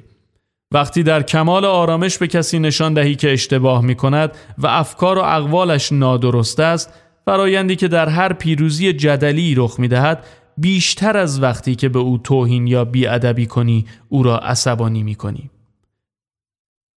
وقتی 0.73 1.03
در 1.03 1.23
کمال 1.23 1.65
آرامش 1.65 2.17
به 2.17 2.27
کسی 2.27 2.59
نشان 2.59 2.93
دهی 2.93 3.15
که 3.15 3.33
اشتباه 3.33 3.81
می 3.81 3.95
کند 3.95 4.31
و 4.57 4.67
افکار 4.67 5.17
و 5.17 5.21
اقوالش 5.21 5.91
نادرست 5.91 6.59
است 6.59 6.93
فرایندی 7.25 7.75
که 7.75 7.87
در 7.87 8.09
هر 8.09 8.33
پیروزی 8.33 8.93
جدلی 8.93 9.55
رخ 9.55 9.79
می 9.79 9.87
دهد 9.87 10.25
بیشتر 10.57 11.17
از 11.17 11.41
وقتی 11.41 11.75
که 11.75 11.89
به 11.89 11.99
او 11.99 12.17
توهین 12.17 12.67
یا 12.67 12.85
بیادبی 12.85 13.45
کنی 13.45 13.85
او 14.09 14.23
را 14.23 14.37
عصبانی 14.37 15.03
می 15.03 15.15
کنی. 15.15 15.49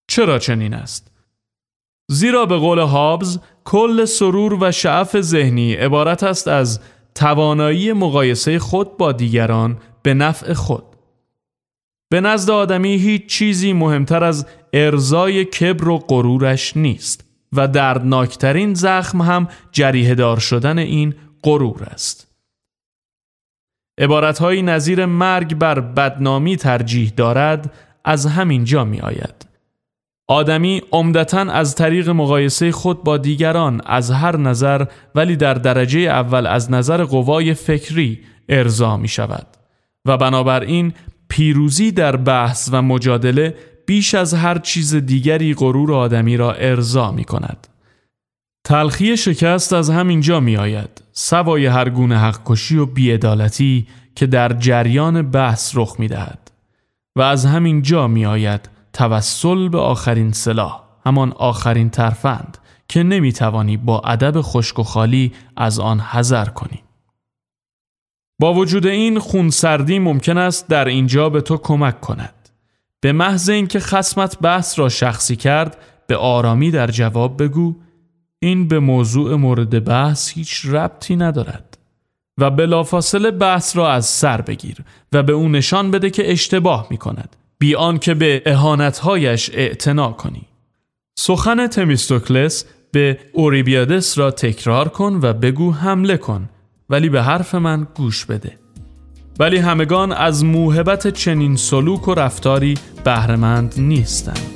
چرا 0.09 0.38
چنین 0.38 0.75
است؟ 0.75 1.12
زیرا 2.11 2.47
به 2.47 2.57
قول 2.57 2.78
هابز 2.78 3.38
کل 3.64 4.04
سرور 4.04 4.64
و 4.64 4.73
شعف 4.73 5.21
ذهنی 5.21 5.75
عبارت 5.75 6.23
است 6.23 6.49
از 6.49 6.81
توانایی 7.14 7.92
مقایسه 7.92 8.59
خود 8.59 8.97
با 8.97 9.12
دیگران 9.12 9.78
به 10.02 10.14
نفع 10.14 10.52
خود. 10.52 10.85
به 12.11 12.21
نزد 12.21 12.50
آدمی 12.50 12.95
هیچ 12.95 13.26
چیزی 13.26 13.73
مهمتر 13.73 14.25
از 14.25 14.47
ارزای 14.73 15.45
کبر 15.45 15.88
و 15.88 15.99
غرورش 15.99 16.76
نیست 16.76 17.25
و 17.52 17.69
دردناکترین 17.69 18.75
زخم 18.75 19.23
هم 19.23 19.49
جریه 19.73 20.14
دار 20.14 20.38
شدن 20.38 20.78
این 20.78 21.14
غرور 21.42 21.83
است. 21.83 22.28
عبارتهایی 23.99 24.62
نظیر 24.62 25.07
مرگ 25.07 25.54
بر 25.54 25.81
بدنامی 25.81 26.57
ترجیح 26.57 27.12
دارد 27.16 27.73
از 28.04 28.26
همین 28.26 28.64
جا 28.64 28.85
می 28.85 29.00
آید. 29.00 29.52
آدمی 30.33 30.83
عمدتا 30.93 31.41
از 31.41 31.75
طریق 31.75 32.09
مقایسه 32.09 32.73
خود 32.73 33.05
با 33.05 33.17
دیگران 33.17 33.81
از 33.87 34.11
هر 34.11 34.37
نظر 34.37 34.85
ولی 35.15 35.37
در 35.37 35.55
درجه 35.55 36.01
اول 36.01 36.47
از 36.47 36.71
نظر 36.71 37.05
قوای 37.05 37.55
فکری 37.55 38.21
ارضا 38.49 38.97
می 38.97 39.09
شود 39.09 39.47
و 40.05 40.17
بنابراین 40.17 40.93
پیروزی 41.29 41.93
در 41.93 42.17
بحث 42.17 42.69
و 42.73 42.83
مجادله 42.83 43.55
بیش 43.87 44.15
از 44.15 44.35
هر 44.35 44.59
چیز 44.59 44.95
دیگری 44.95 45.55
غرور 45.55 45.93
آدمی 45.93 46.37
را 46.37 46.53
ارضا 46.53 47.11
می 47.11 47.25
کند. 47.25 47.67
تلخی 48.65 49.17
شکست 49.17 49.73
از 49.73 49.91
همینجا 49.91 50.41
می 50.41 50.57
آید. 50.57 51.03
سوای 51.12 51.67
هر 51.67 51.89
گونه 51.89 52.19
حق 52.19 52.41
کشی 52.45 52.77
و 52.77 52.87
بیعدالتی 52.87 53.87
که 54.17 54.27
در 54.27 54.53
جریان 54.53 55.31
بحث 55.31 55.73
رخ 55.75 55.97
می 55.99 56.09
دهد. 56.09 56.51
و 57.17 57.23
از 57.23 57.47
همین 57.47 57.83
جا 57.83 58.09
می 58.09 58.27
آید 58.27 58.69
توسل 58.93 59.69
به 59.69 59.79
آخرین 59.79 60.33
سلاح 60.33 60.83
همان 61.07 61.33
آخرین 61.33 61.91
ترفند 61.91 62.59
که 62.89 63.03
نمی 63.03 63.33
توانی 63.33 63.77
با 63.77 64.01
ادب 64.01 64.41
خشک 64.41 64.79
و 64.79 64.83
خالی 64.83 65.33
از 65.57 65.81
آن 65.81 66.01
حذر 66.01 66.45
کنی. 66.45 66.83
با 68.39 68.55
وجود 68.55 68.87
این 68.87 69.19
خونسردی 69.19 69.99
ممکن 69.99 70.39
است 70.39 70.69
در 70.69 70.85
اینجا 70.85 71.29
به 71.29 71.41
تو 71.41 71.57
کمک 71.57 72.01
کند. 72.01 72.35
به 73.01 73.13
محض 73.13 73.49
اینکه 73.49 73.81
خسمت 73.81 74.39
بحث 74.39 74.79
را 74.79 74.89
شخصی 74.89 75.37
کرد 75.37 75.77
به 76.07 76.17
آرامی 76.17 76.71
در 76.71 76.87
جواب 76.87 77.43
بگو 77.43 77.77
این 78.39 78.69
به 78.69 78.79
موضوع 78.79 79.35
مورد 79.35 79.85
بحث 79.85 80.31
هیچ 80.31 80.67
ربطی 80.67 81.17
ندارد 81.17 81.79
و 82.39 82.51
بلافاصله 82.51 83.31
بحث 83.31 83.77
را 83.77 83.93
از 83.93 84.07
سر 84.07 84.41
بگیر 84.41 84.77
و 85.13 85.23
به 85.23 85.33
او 85.33 85.49
نشان 85.49 85.91
بده 85.91 86.11
که 86.11 86.33
اشتباه 86.33 86.87
می 86.91 86.97
کند 86.97 87.37
بیان 87.62 87.99
که 87.99 88.14
به 88.14 88.42
اهانتهایش 88.47 89.50
اعتنا 89.54 90.12
کنی. 90.12 90.42
سخن 91.19 91.66
تمیستوکلس 91.66 92.64
به 92.92 93.19
اوریبیادس 93.33 94.19
را 94.19 94.31
تکرار 94.31 94.88
کن 94.88 95.21
و 95.23 95.33
بگو 95.33 95.73
حمله 95.73 96.16
کن 96.16 96.49
ولی 96.90 97.09
به 97.09 97.23
حرف 97.23 97.54
من 97.54 97.87
گوش 97.95 98.25
بده. 98.25 98.59
ولی 99.38 99.57
همگان 99.57 100.12
از 100.12 100.45
موهبت 100.45 101.09
چنین 101.09 101.57
سلوک 101.57 102.09
و 102.09 102.14
رفتاری 102.14 102.75
بهرهمند 103.04 103.75
نیستند. 103.78 104.47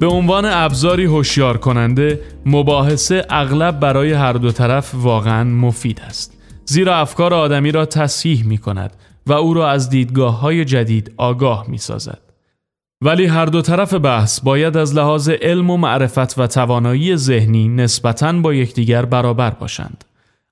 به 0.00 0.06
عنوان 0.06 0.44
ابزاری 0.44 1.04
هوشیار 1.04 1.56
کننده 1.56 2.20
مباحثه 2.46 3.26
اغلب 3.30 3.80
برای 3.80 4.12
هر 4.12 4.32
دو 4.32 4.52
طرف 4.52 4.94
واقعا 4.94 5.44
مفید 5.44 6.00
است. 6.00 6.37
زیرا 6.70 6.96
افکار 6.96 7.34
آدمی 7.34 7.72
را 7.72 7.86
تصحیح 7.86 8.46
می 8.46 8.58
کند 8.58 8.92
و 9.26 9.32
او 9.32 9.54
را 9.54 9.70
از 9.70 9.90
دیدگاه 9.90 10.40
های 10.40 10.64
جدید 10.64 11.12
آگاه 11.16 11.64
می 11.68 11.78
سازد. 11.78 12.20
ولی 13.00 13.26
هر 13.26 13.46
دو 13.46 13.62
طرف 13.62 13.94
بحث 13.94 14.40
باید 14.40 14.76
از 14.76 14.94
لحاظ 14.94 15.28
علم 15.28 15.70
و 15.70 15.76
معرفت 15.76 16.38
و 16.38 16.46
توانایی 16.46 17.16
ذهنی 17.16 17.68
نسبتاً 17.68 18.32
با 18.32 18.54
یکدیگر 18.54 19.04
برابر 19.04 19.50
باشند. 19.50 20.04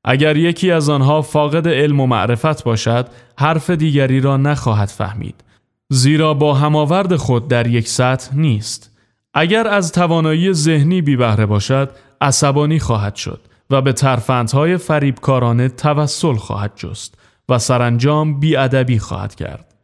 اگر 0.04 0.36
یکی 0.36 0.70
از 0.70 0.88
آنها 0.88 1.22
فاقد 1.22 1.68
علم 1.68 2.00
و 2.00 2.06
معرفت 2.06 2.64
باشد، 2.64 3.06
حرف 3.38 3.70
دیگری 3.70 4.20
را 4.20 4.36
نخواهد 4.36 4.88
فهمید. 4.88 5.44
زیرا 5.88 6.34
با 6.34 6.54
هماورد 6.54 7.16
خود 7.16 7.48
در 7.48 7.66
یک 7.66 7.88
سطح 7.88 8.36
نیست. 8.36 8.90
اگر 9.34 9.68
از 9.68 9.92
توانایی 9.92 10.52
ذهنی 10.52 11.02
بی 11.02 11.16
بهره 11.16 11.46
باشد، 11.46 11.90
عصبانی 12.20 12.78
خواهد 12.78 13.16
شد 13.16 13.40
و 13.70 13.82
به 13.82 13.92
ترفندهای 13.92 14.76
فریبکارانه 14.76 15.68
توسل 15.68 16.34
خواهد 16.34 16.72
جست 16.76 17.14
و 17.48 17.58
سرانجام 17.58 18.40
بیادبی 18.40 18.98
خواهد 18.98 19.34
کرد. 19.34 19.74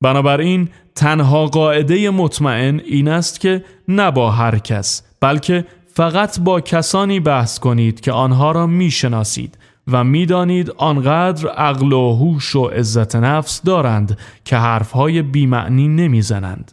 بنابراین 0.00 0.68
تنها 0.94 1.46
قاعده 1.46 2.10
مطمئن 2.10 2.80
این 2.80 3.08
است 3.08 3.40
که 3.40 3.64
نه 3.88 4.10
با 4.10 4.30
هر 4.30 4.58
کس 4.58 5.02
بلکه 5.20 5.66
فقط 5.94 6.40
با 6.40 6.60
کسانی 6.60 7.20
بحث 7.20 7.58
کنید 7.58 8.00
که 8.00 8.12
آنها 8.12 8.52
را 8.52 8.66
می‌شناسید 8.66 9.58
و 9.92 10.04
می‌دانید 10.04 10.70
آنقدر 10.70 11.48
عقل 11.48 11.92
و 11.92 12.12
هوش 12.12 12.56
و 12.56 12.64
عزت 12.64 13.16
نفس 13.16 13.62
دارند 13.62 14.18
که 14.44 14.56
حرفهای 14.56 15.22
بیمعنی 15.22 15.88
نمی‌زنند. 15.88 16.72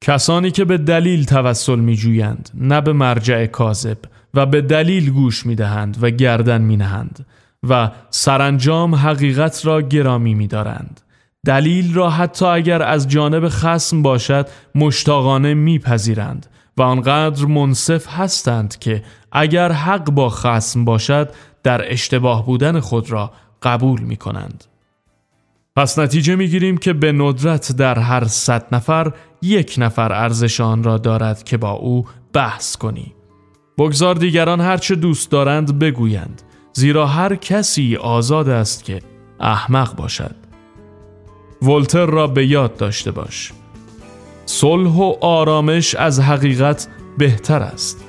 کسانی 0.00 0.50
که 0.50 0.64
به 0.64 0.78
دلیل 0.78 1.24
توسل 1.24 1.78
می 1.78 1.96
جویند 1.96 2.50
نه 2.54 2.80
به 2.80 2.92
مرجع 2.92 3.46
کاذب 3.46 3.98
و 4.36 4.46
به 4.46 4.60
دلیل 4.60 5.10
گوش 5.10 5.46
می 5.46 5.54
دهند 5.54 5.98
و 6.00 6.10
گردن 6.10 6.60
می 6.60 6.76
نهند 6.76 7.26
و 7.68 7.90
سرانجام 8.10 8.94
حقیقت 8.94 9.66
را 9.66 9.82
گرامی 9.82 10.34
می 10.34 10.46
دارند. 10.46 11.00
دلیل 11.46 11.94
را 11.94 12.10
حتی 12.10 12.44
اگر 12.44 12.82
از 12.82 13.08
جانب 13.08 13.48
خسم 13.48 14.02
باشد 14.02 14.48
مشتاقانه 14.74 15.54
میپذیرند 15.54 16.46
و 16.76 16.82
آنقدر 16.82 17.44
منصف 17.44 18.06
هستند 18.08 18.78
که 18.78 19.02
اگر 19.32 19.72
حق 19.72 20.10
با 20.10 20.28
خسم 20.28 20.84
باشد 20.84 21.30
در 21.62 21.92
اشتباه 21.92 22.46
بودن 22.46 22.80
خود 22.80 23.10
را 23.10 23.32
قبول 23.62 24.00
می 24.00 24.16
کنند. 24.16 24.64
پس 25.76 25.98
نتیجه 25.98 26.36
می 26.36 26.48
گیریم 26.48 26.78
که 26.78 26.92
به 26.92 27.12
ندرت 27.12 27.72
در 27.72 27.98
هر 27.98 28.24
صد 28.24 28.66
نفر 28.72 29.12
یک 29.42 29.74
نفر 29.78 30.12
ارزش 30.12 30.60
آن 30.60 30.82
را 30.82 30.98
دارد 30.98 31.42
که 31.42 31.56
با 31.56 31.70
او 31.70 32.06
بحث 32.32 32.76
کنی. 32.76 33.12
بگذار 33.78 34.14
دیگران 34.14 34.60
هرچه 34.60 34.94
دوست 34.94 35.30
دارند 35.30 35.78
بگویند 35.78 36.42
زیرا 36.72 37.06
هر 37.06 37.36
کسی 37.36 37.96
آزاد 37.96 38.48
است 38.48 38.84
که 38.84 39.00
احمق 39.40 39.96
باشد. 39.96 40.34
ولتر 41.62 42.06
را 42.06 42.26
به 42.26 42.46
یاد 42.46 42.76
داشته 42.76 43.10
باش. 43.10 43.52
صلح 44.46 44.90
و 44.90 45.14
آرامش 45.20 45.94
از 45.94 46.20
حقیقت 46.20 46.88
بهتر 47.18 47.62
است. 47.62 48.04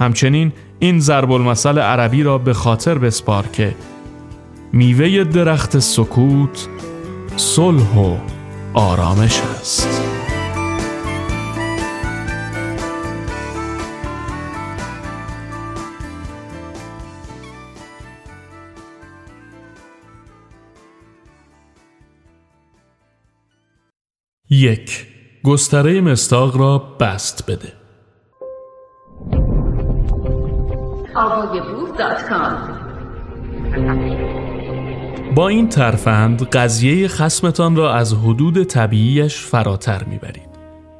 همچنین 0.00 0.52
این 0.78 1.00
ضرب 1.00 1.32
المثل 1.32 1.78
عربی 1.78 2.22
را 2.22 2.38
به 2.38 2.52
خاطر 2.52 2.98
بسپار 2.98 3.46
که 3.46 3.74
میوه 4.72 5.24
درخت 5.24 5.78
سکوت 5.78 6.68
صلح 7.36 7.96
و 7.96 8.16
آرامش 8.74 9.40
است. 9.40 10.19
یک 24.60 25.06
گستره 25.44 26.00
مستاق 26.00 26.56
را 26.56 26.78
بست 26.78 27.50
بده 27.50 27.72
با 35.34 35.48
این 35.48 35.68
ترفند 35.68 36.42
قضیه 36.42 37.08
خسمتان 37.08 37.76
را 37.76 37.94
از 37.94 38.14
حدود 38.14 38.62
طبیعیش 38.62 39.36
فراتر 39.36 40.04
می‌برید. 40.04 40.50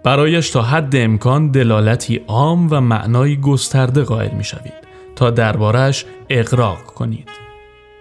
برایش 0.05 0.51
تا 0.51 0.63
حد 0.63 0.97
امکان 0.97 1.51
دلالتی 1.51 2.25
عام 2.29 2.69
و 2.71 2.81
معنای 2.81 3.41
گسترده 3.41 4.03
قائل 4.03 4.35
می‌شوید 4.35 4.75
تا 5.17 5.31
دربارش 5.31 6.05
اقراق 6.29 6.85
کنید. 6.85 7.50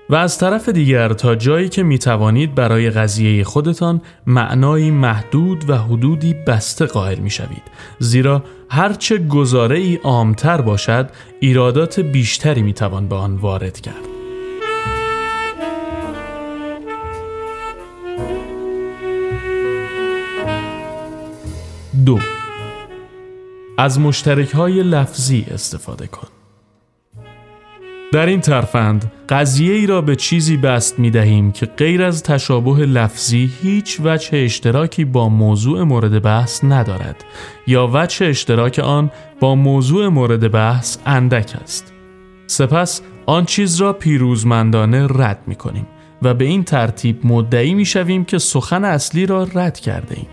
و 0.09 0.15
از 0.15 0.37
طرف 0.37 0.69
دیگر 0.69 1.13
تا 1.13 1.35
جایی 1.35 1.69
که 1.69 1.83
می 1.83 1.99
توانید 1.99 2.55
برای 2.55 2.89
قضیه 2.89 3.43
خودتان 3.43 4.01
معنایی 4.25 4.91
محدود 4.91 5.69
و 5.69 5.77
حدودی 5.77 6.33
بسته 6.33 6.85
قائل 6.85 7.19
می 7.19 7.29
شوید. 7.29 7.63
زیرا 7.99 8.43
هرچه 8.69 9.17
گزاره 9.17 9.77
ای 9.77 9.95
عامتر 9.95 10.61
باشد 10.61 11.09
ایرادات 11.39 11.99
بیشتری 11.99 12.61
می 12.61 12.73
توان 12.73 13.07
به 13.07 13.15
آن 13.15 13.35
وارد 13.35 13.81
کرد. 13.81 14.09
دو 22.05 22.19
از 23.77 23.99
مشترک 23.99 24.51
های 24.51 24.83
لفظی 24.83 25.45
استفاده 25.51 26.07
کن. 26.07 26.38
در 28.11 28.25
این 28.25 28.41
ترفند 28.41 29.11
قضیه 29.29 29.73
ای 29.73 29.87
را 29.87 30.01
به 30.01 30.15
چیزی 30.15 30.57
بست 30.57 30.99
می 30.99 31.11
دهیم 31.11 31.51
که 31.51 31.65
غیر 31.65 32.03
از 32.03 32.23
تشابه 32.23 32.85
لفظی 32.85 33.51
هیچ 33.61 33.99
وجه 34.03 34.29
اشتراکی 34.37 35.05
با 35.05 35.29
موضوع 35.29 35.83
مورد 35.83 36.21
بحث 36.21 36.63
ندارد 36.63 37.25
یا 37.67 37.89
وجه 37.93 38.25
اشتراک 38.25 38.79
آن 38.79 39.11
با 39.39 39.55
موضوع 39.55 40.07
مورد 40.07 40.51
بحث 40.51 40.97
اندک 41.05 41.53
است. 41.61 41.93
سپس 42.47 43.01
آن 43.25 43.45
چیز 43.45 43.81
را 43.81 43.93
پیروزمندانه 43.93 45.07
رد 45.09 45.39
می 45.47 45.55
کنیم 45.55 45.87
و 46.21 46.33
به 46.33 46.45
این 46.45 46.63
ترتیب 46.63 47.19
مدعی 47.23 47.73
می 47.73 47.85
شویم 47.85 48.25
که 48.25 48.37
سخن 48.37 48.83
اصلی 48.83 49.25
را 49.25 49.43
رد 49.43 49.79
کرده 49.79 50.15
ایم. 50.17 50.27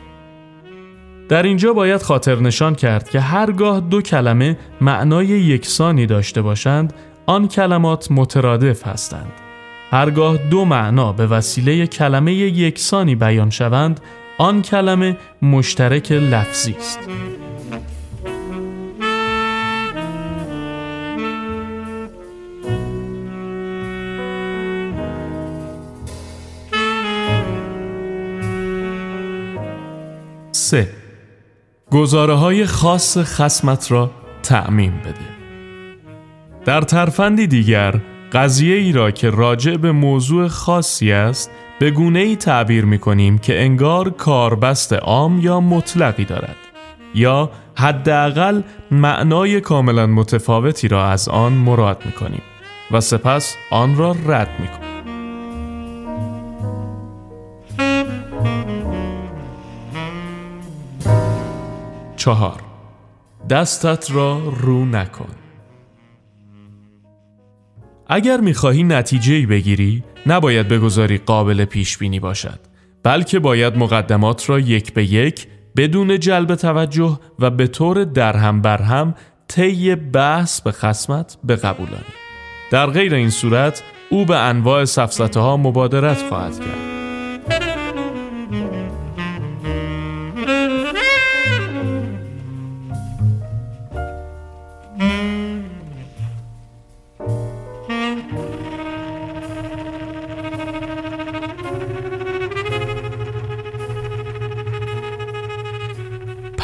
در 1.28 1.42
اینجا 1.42 1.72
باید 1.72 2.02
خاطر 2.02 2.36
نشان 2.36 2.74
کرد 2.74 3.10
که 3.10 3.20
هرگاه 3.20 3.80
دو 3.80 4.02
کلمه 4.02 4.58
معنای 4.80 5.26
یکسانی 5.26 6.06
داشته 6.06 6.42
باشند 6.42 6.92
آن 7.26 7.48
کلمات 7.48 8.08
مترادف 8.10 8.86
هستند. 8.86 9.32
هرگاه 9.90 10.36
دو 10.36 10.64
معنا 10.64 11.12
به 11.12 11.26
وسیله 11.26 11.86
کلمه 11.86 12.34
یکسانی 12.34 13.14
بیان 13.14 13.50
شوند، 13.50 14.00
آن 14.38 14.62
کلمه 14.62 15.16
مشترک 15.42 16.12
لفظی 16.12 16.76
است. 16.78 16.98
سه 30.52 30.88
گزاره 31.90 32.34
های 32.34 32.66
خاص 32.66 33.18
خسمت 33.18 33.92
را 33.92 34.10
تعمین 34.42 34.92
بده 35.00 35.45
در 36.66 36.80
ترفندی 36.80 37.46
دیگر 37.46 37.94
قضیه 38.32 38.76
ای 38.76 38.92
را 38.92 39.10
که 39.10 39.30
راجع 39.30 39.76
به 39.76 39.92
موضوع 39.92 40.48
خاصی 40.48 41.12
است 41.12 41.50
به 41.78 41.90
گونه 41.90 42.18
ای 42.18 42.36
تعبیر 42.36 42.84
می 42.84 42.98
کنیم 42.98 43.38
که 43.38 43.62
انگار 43.62 44.10
کاربست 44.10 44.92
عام 44.92 45.40
یا 45.40 45.60
مطلقی 45.60 46.24
دارد 46.24 46.56
یا 47.14 47.50
حداقل 47.76 48.62
معنای 48.90 49.60
کاملا 49.60 50.06
متفاوتی 50.06 50.88
را 50.88 51.06
از 51.08 51.28
آن 51.28 51.52
مراد 51.52 52.02
می 52.04 52.12
کنیم 52.12 52.42
و 52.90 53.00
سپس 53.00 53.56
آن 53.70 53.96
را 53.96 54.16
رد 54.26 54.50
می 54.60 54.68
کنیم. 54.68 54.86
چهار 62.16 62.60
دستت 63.50 64.10
را 64.10 64.38
رو 64.60 64.84
نکن 64.84 65.45
اگر 68.08 68.40
می‌خواهی 68.40 68.82
نتیجه 68.84 69.46
بگیری 69.46 70.02
نباید 70.26 70.68
بگذاری 70.68 71.18
قابل 71.18 71.64
پیش 71.64 71.98
بینی 71.98 72.20
باشد 72.20 72.60
بلکه 73.02 73.38
باید 73.38 73.76
مقدمات 73.76 74.50
را 74.50 74.58
یک 74.58 74.92
به 74.92 75.04
یک 75.04 75.46
بدون 75.76 76.20
جلب 76.20 76.54
توجه 76.54 77.18
و 77.38 77.50
به 77.50 77.66
طور 77.66 78.04
درهم 78.04 78.62
برهم 78.62 79.14
طی 79.48 79.94
بحث 79.94 80.60
به 80.60 80.72
خسمت 80.72 81.38
بقبولانی. 81.48 82.14
در 82.70 82.86
غیر 82.86 83.14
این 83.14 83.30
صورت 83.30 83.82
او 84.10 84.24
به 84.24 84.36
انواع 84.36 84.84
سفزته 84.84 85.40
ها 85.40 85.56
مبادرت 85.56 86.22
خواهد 86.28 86.58
کرد. 86.58 86.95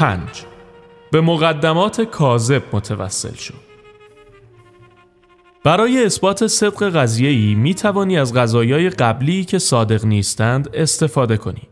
پنج 0.02 0.44
به 1.12 1.20
مقدمات 1.20 2.00
کاذب 2.00 2.62
متوسل 2.72 3.34
شو 3.34 3.54
برای 5.64 6.04
اثبات 6.04 6.46
صدق 6.46 6.96
قضیه 6.96 7.54
می 7.54 7.74
توانی 7.74 8.18
از 8.18 8.34
غذایای 8.34 8.90
قبلی 8.90 9.44
که 9.44 9.58
صادق 9.58 10.04
نیستند 10.04 10.68
استفاده 10.74 11.36
کنی. 11.36 11.62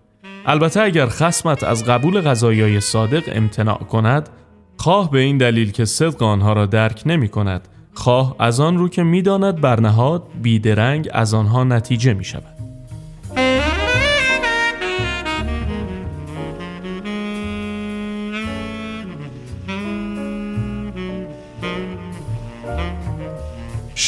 البته 0.46 0.80
اگر 0.80 1.06
خسمت 1.06 1.64
از 1.64 1.84
قبول 1.84 2.20
غذایای 2.20 2.80
صادق 2.80 3.22
امتناع 3.26 3.78
کند، 3.78 4.28
خواه 4.76 5.10
به 5.10 5.18
این 5.18 5.38
دلیل 5.38 5.72
که 5.72 5.84
صدق 5.84 6.22
آنها 6.22 6.52
را 6.52 6.66
درک 6.66 7.02
نمی 7.06 7.28
کند، 7.28 7.68
خواه 7.94 8.36
از 8.38 8.60
آن 8.60 8.78
رو 8.78 8.88
که 8.88 9.02
می‌داند 9.02 9.60
برنهاد 9.60 10.22
بیدرنگ 10.42 11.08
از 11.12 11.34
آنها 11.34 11.64
نتیجه 11.64 12.14
می 12.14 12.24
شود. 12.24 12.49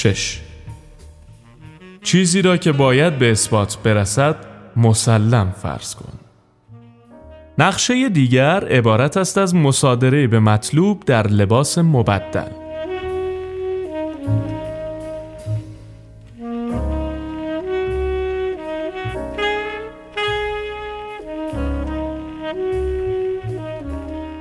شش. 0.03 0.41
چیزی 2.03 2.43
را 2.43 2.57
که 2.57 2.73
باید 2.73 3.19
به 3.19 3.31
اثبات 3.31 3.79
برسد 3.85 4.37
مسلم 4.77 5.55
فرض 5.62 5.95
کن. 5.95 6.12
نقشه 7.59 8.09
دیگر 8.09 8.65
عبارت 8.65 9.17
است 9.17 9.38
از 9.38 9.55
مصادره 9.55 10.27
به 10.27 10.41
مطلوب 10.41 11.05
در 11.05 11.27
لباس 11.27 11.79
مبدل. 11.79 12.51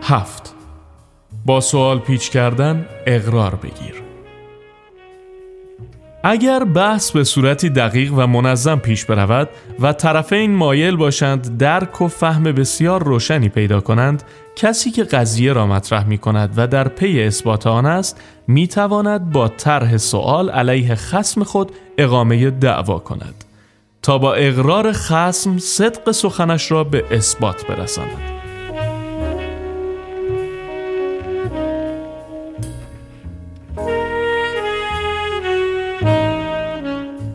هفت. 0.03 0.55
با 1.45 1.61
سوال 1.61 1.99
پیچ 1.99 2.29
کردن 2.29 2.85
اقرار 3.05 3.55
بگیر. 3.55 4.00
اگر 6.23 6.63
بحث 6.63 7.11
به 7.11 7.23
صورتی 7.23 7.69
دقیق 7.69 8.13
و 8.13 8.27
منظم 8.27 8.79
پیش 8.79 9.05
برود 9.05 9.49
و 9.79 9.93
طرفین 9.93 10.55
مایل 10.55 10.95
باشند 10.95 11.57
درک 11.57 12.01
و 12.01 12.07
فهم 12.07 12.43
بسیار 12.43 13.03
روشنی 13.03 13.49
پیدا 13.49 13.81
کنند 13.81 14.23
کسی 14.55 14.91
که 14.91 15.03
قضیه 15.03 15.53
را 15.53 15.67
مطرح 15.67 16.07
می 16.07 16.17
کند 16.17 16.53
و 16.57 16.67
در 16.67 16.87
پی 16.87 17.23
اثبات 17.23 17.67
آن 17.67 17.85
است 17.85 18.21
می 18.47 18.67
تواند 18.67 19.31
با 19.31 19.47
طرح 19.47 19.97
سوال 19.97 20.49
علیه 20.49 20.95
خسم 20.95 21.43
خود 21.43 21.71
اقامه 21.97 22.49
دعوا 22.49 22.99
کند 22.99 23.45
تا 24.01 24.17
با 24.17 24.33
اقرار 24.33 24.91
خسم 24.91 25.57
صدق 25.57 26.11
سخنش 26.11 26.71
را 26.71 26.83
به 26.83 27.03
اثبات 27.11 27.67
برساند. 27.67 28.40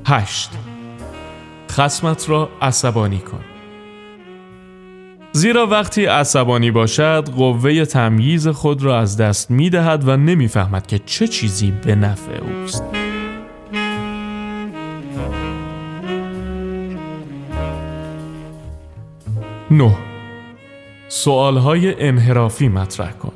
هشت. 0.08 0.50
خسمت 1.70 2.30
را 2.30 2.48
عصبانی 2.62 3.18
کن. 3.18 3.44
زیرا 5.32 5.66
وقتی 5.66 6.04
عصبانی 6.04 6.70
باشد 6.70 7.28
قوه 7.36 7.84
تمییز 7.84 8.48
خود 8.48 8.82
را 8.82 8.98
از 8.98 9.16
دست 9.16 9.50
می 9.50 9.70
دهد 9.70 10.08
و 10.08 10.16
نمی‌فهمد 10.16 10.86
که 10.86 10.98
چه 10.98 11.28
چیزی 11.28 11.70
به 11.70 11.94
نفع 11.94 12.32
اوست. 12.32 12.84
نه. 19.70 19.96
سوالهای 21.08 22.02
انحرافی 22.02 22.68
مطرح 22.68 23.12
کن. 23.12 23.32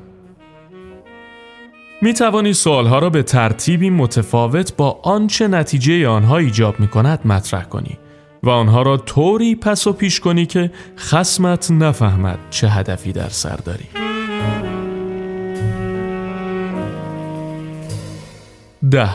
می 2.02 2.14
توانی 2.14 2.52
سوالها 2.52 2.98
را 2.98 3.10
به 3.10 3.22
ترتیبی 3.22 3.90
متفاوت 3.90 4.76
با 4.76 5.00
آنچه 5.02 5.48
نتیجه 5.48 6.08
آنها 6.08 6.38
ایجاب 6.38 6.80
می 6.80 6.88
کند 6.88 7.20
مطرح 7.24 7.64
کنی 7.64 7.98
و 8.42 8.50
آنها 8.50 8.82
را 8.82 8.96
طوری 8.96 9.54
پس 9.54 9.86
و 9.86 9.92
پیش 9.92 10.20
کنی 10.20 10.46
که 10.46 10.70
خسمت 10.98 11.70
نفهمد 11.70 12.38
چه 12.50 12.68
هدفی 12.68 13.12
در 13.12 13.28
سر 13.28 13.56
داری. 13.56 13.84
ده 18.90 19.10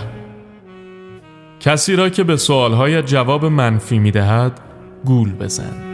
کسی 1.59 1.95
را 1.95 2.09
که 2.09 2.23
به 2.23 2.37
سوالهایت 2.37 3.05
جواب 3.05 3.45
منفی 3.45 3.99
می 3.99 4.11
دهد 4.11 4.59
گول 5.05 5.33
بزن. 5.33 5.84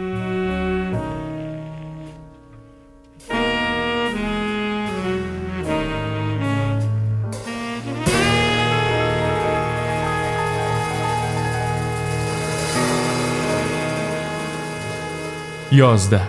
یازده. 15.72 16.20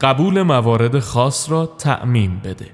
قبول 0.00 0.42
موارد 0.42 0.98
خاص 0.98 1.50
را 1.50 1.66
تعمیم 1.66 2.40
بده. 2.44 2.66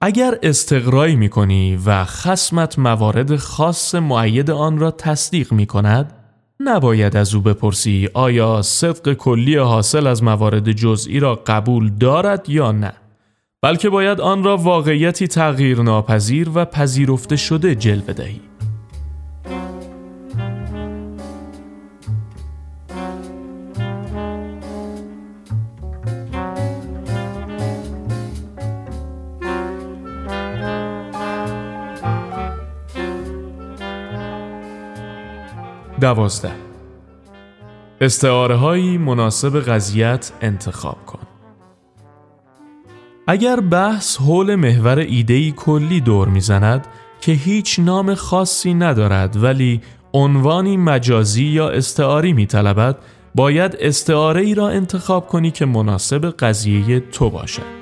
اگر 0.00 0.38
استقرایی 0.42 1.16
می 1.16 1.28
کنی 1.28 1.78
و 1.86 2.04
خسمت 2.04 2.78
موارد 2.78 3.36
خاص 3.36 3.94
معید 3.94 4.50
آن 4.50 4.78
را 4.78 4.90
تصدیق 4.90 5.52
می 5.52 5.66
کند 5.66 6.12
نباید 6.60 7.16
از 7.16 7.34
او 7.34 7.40
بپرسی 7.40 8.08
آیا 8.14 8.62
صدق 8.62 9.12
کلی 9.12 9.56
حاصل 9.56 10.06
از 10.06 10.22
موارد 10.22 10.72
جزئی 10.72 11.20
را 11.20 11.34
قبول 11.34 11.90
دارد 11.90 12.48
یا 12.48 12.72
نه 12.72 12.92
بلکه 13.62 13.88
باید 13.88 14.20
آن 14.20 14.44
را 14.44 14.56
واقعیتی 14.56 15.26
تغییر 15.26 15.82
ناپذیر 15.82 16.50
و 16.54 16.64
پذیرفته 16.64 17.36
شده 17.36 17.74
جلوه 17.74 18.12
دهی. 18.12 18.49
دوازده 36.00 36.52
استعاره 38.00 38.54
هایی 38.54 38.98
مناسب 38.98 39.60
قضیت 39.60 40.32
انتخاب 40.40 41.06
کن 41.06 41.18
اگر 43.26 43.60
بحث 43.60 44.16
حول 44.16 44.54
محور 44.54 44.98
ایدهی 44.98 45.54
کلی 45.56 46.00
دور 46.00 46.28
می‌زند 46.28 46.86
که 47.20 47.32
هیچ 47.32 47.80
نام 47.80 48.14
خاصی 48.14 48.74
ندارد 48.74 49.42
ولی 49.42 49.80
عنوانی 50.12 50.76
مجازی 50.76 51.44
یا 51.44 51.70
استعاری 51.70 52.32
می 52.32 52.46
طلبد 52.46 52.96
باید 53.34 53.76
استعاره 53.80 54.40
ای 54.40 54.54
را 54.54 54.68
انتخاب 54.68 55.26
کنی 55.26 55.50
که 55.50 55.66
مناسب 55.66 56.30
قضیه 56.30 57.00
تو 57.00 57.30
باشد. 57.30 57.79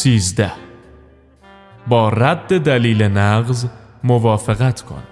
سیزده. 0.00 0.52
با 1.88 2.08
رد 2.08 2.58
دلیل 2.58 3.02
نقض 3.02 3.66
موافقت 4.04 4.80
کن. 4.80 5.02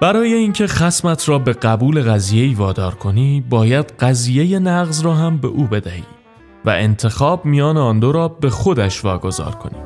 برای 0.00 0.32
اینکه 0.34 0.66
خسمت 0.66 1.28
را 1.28 1.38
به 1.38 1.52
قبول 1.52 2.02
قضیه 2.02 2.56
وادار 2.56 2.94
کنی 2.94 3.44
باید 3.50 3.92
قضیه 4.00 4.58
نقض 4.58 5.04
را 5.04 5.14
هم 5.14 5.36
به 5.36 5.48
او 5.48 5.64
بدهی 5.64 6.02
و 6.64 6.70
انتخاب 6.70 7.44
میان 7.44 7.76
آن 7.76 7.98
دو 7.98 8.12
را 8.12 8.28
به 8.28 8.50
خودش 8.50 9.04
واگذار 9.04 9.54
کنی. 9.54 9.78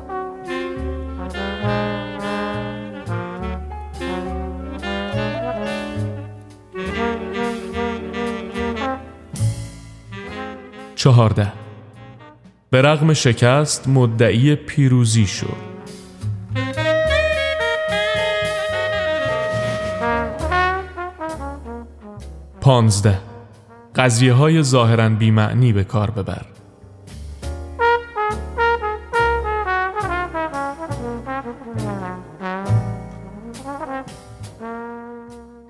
چهارده. 10.95 11.68
به 12.71 12.81
رغم 12.81 13.13
شکست 13.13 13.87
مدعی 13.87 14.55
پیروزی 14.55 15.27
شد. 15.27 15.69
پانزده. 22.61 23.19
قضیه 23.95 24.33
های 24.33 24.63
ظاهرا 24.63 25.09
بیمعنی 25.09 25.73
به 25.73 25.83
کار 25.83 26.11
ببر. 26.11 26.45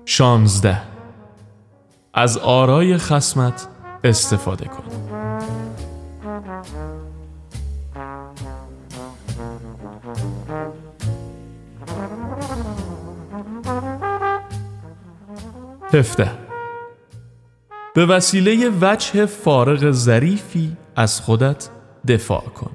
شانزده. 0.04 0.82
از 2.14 2.38
آرای 2.38 2.98
خسمت 2.98 3.68
استفاده 4.04 4.64
کن. 4.64 5.09
هفته 15.92 16.30
به 17.94 18.06
وسیله 18.06 18.70
وجه 18.80 19.26
فارغ 19.26 19.90
ظریفی 19.90 20.76
از 20.96 21.20
خودت 21.20 21.68
دفاع 22.08 22.44
کن. 22.44 22.70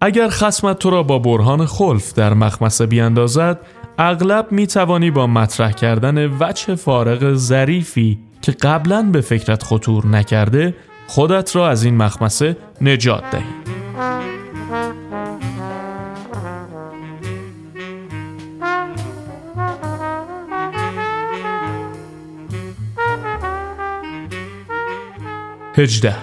اگر 0.00 0.28
خسمت 0.28 0.78
تو 0.78 0.90
را 0.90 1.02
با 1.02 1.18
برهان 1.18 1.66
خلف 1.66 2.12
در 2.12 2.34
مخمسه 2.34 2.86
بیاندازد 2.86 3.60
اغلب 3.98 4.52
می 4.52 4.66
توانی 4.66 5.10
با 5.10 5.26
مطرح 5.26 5.72
کردن 5.72 6.26
وجه 6.26 6.74
فارغ 6.74 7.34
ظریفی 7.34 8.18
که 8.42 8.52
قبلا 8.52 9.02
به 9.02 9.20
فکرت 9.20 9.62
خطور 9.62 10.06
نکرده 10.06 10.74
خودت 11.06 11.56
را 11.56 11.68
از 11.68 11.84
این 11.84 11.96
مخمسه 11.96 12.56
نجات 12.80 13.30
دهی. 13.30 13.63
هجده. 25.76 26.16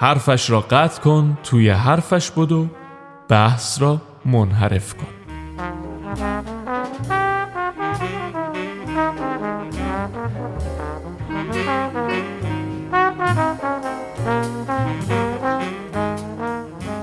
حرفش 0.00 0.50
را 0.50 0.60
قطع 0.60 1.02
کن 1.02 1.38
توی 1.42 1.70
حرفش 1.70 2.30
بدو 2.30 2.66
بحث 3.28 3.82
را 3.82 4.00
منحرف 4.24 4.94
کن. 4.94 5.06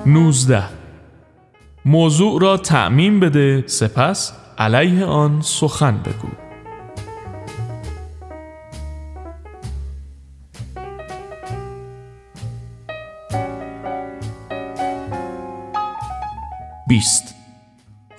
نوزده. 0.06 0.64
موضوع 1.86 2.42
را 2.42 2.58
تعمین 2.58 3.20
بده 3.20 3.64
سپس 3.68 4.34
علیه 4.58 5.06
آن 5.06 5.42
سخن 5.42 5.98
بگو. 5.98 6.47
بیست. 16.88 17.36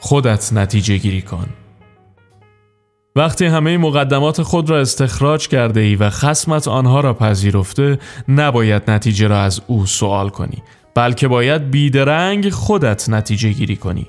خودت 0.00 0.52
نتیجه 0.52 0.96
گیری 0.96 1.22
کن. 1.22 1.48
وقتی 3.16 3.46
همه 3.46 3.78
مقدمات 3.78 4.42
خود 4.42 4.70
را 4.70 4.80
استخراج 4.80 5.48
کرده 5.48 5.80
ای 5.80 5.96
و 5.96 6.10
خسمت 6.10 6.68
آنها 6.68 7.00
را 7.00 7.14
پذیرفته 7.14 7.98
نباید 8.28 8.90
نتیجه 8.90 9.28
را 9.28 9.42
از 9.42 9.60
او 9.66 9.86
سوال 9.86 10.28
کنی 10.28 10.62
بلکه 10.94 11.28
باید 11.28 11.70
بیدرنگ 11.70 12.50
خودت 12.50 13.08
نتیجه 13.08 13.52
گیری 13.52 13.76
کنی. 13.76 14.06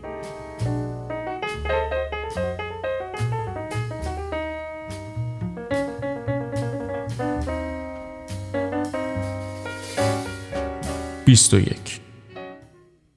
بیست 11.25 11.53
و 11.53 11.59
یک. 11.59 11.88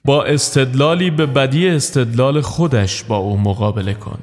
با 0.04 0.24
استدلالی 0.24 1.10
به 1.10 1.26
بدی 1.26 1.68
استدلال 1.68 2.40
خودش 2.40 3.04
با 3.04 3.16
او 3.16 3.38
مقابله 3.38 3.94
کن. 3.94 4.18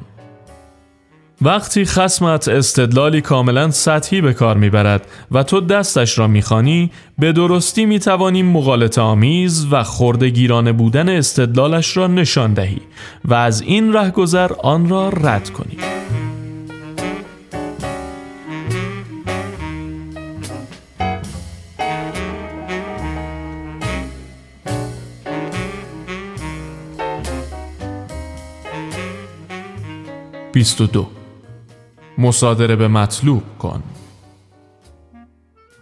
وقتی 1.41 1.85
خسمت 1.85 2.47
استدلالی 2.47 3.21
کاملا 3.21 3.71
سطحی 3.71 4.21
به 4.21 4.33
کار 4.33 4.57
می‌برد 4.57 5.07
و 5.31 5.43
تو 5.43 5.61
دستش 5.61 6.19
را 6.19 6.27
می‌خوانی 6.27 6.91
به 7.19 7.31
درستی 7.31 7.85
می‌توانی 7.85 8.43
مغالط 8.43 8.97
آمیز 8.97 9.67
و 9.71 9.83
خردگیرانه 9.83 10.71
بودن 10.71 11.09
استدلالش 11.09 11.97
را 11.97 12.07
نشان 12.07 12.53
دهی 12.53 12.81
و 13.25 13.33
از 13.33 13.61
این 13.61 13.93
رهگذر 13.93 14.51
آن 14.53 14.89
را 14.89 15.09
رد 15.09 15.49
کنی. 15.49 15.77
22 30.59 31.07
مصادره 32.17 32.75
به 32.75 32.87
مطلوب 32.87 33.43
کن. 33.59 33.83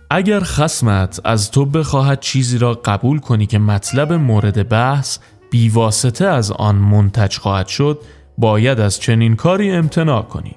اگر 0.10 0.40
خسمت 0.40 1.22
از 1.24 1.52
تو 1.52 1.66
بخواهد 1.66 2.20
چیزی 2.20 2.58
را 2.58 2.74
قبول 2.74 3.20
کنی 3.20 3.46
که 3.46 3.60
مطلب 3.60 4.14
مورد 4.14 4.70
بحث 4.70 5.20
بیواسطه 5.52 6.26
از 6.26 6.52
آن 6.52 6.76
منتج 6.76 7.38
خواهد 7.38 7.68
شد 7.68 8.02
باید 8.38 8.80
از 8.80 9.00
چنین 9.00 9.36
کاری 9.36 9.72
امتناع 9.72 10.22
کنی. 10.22 10.56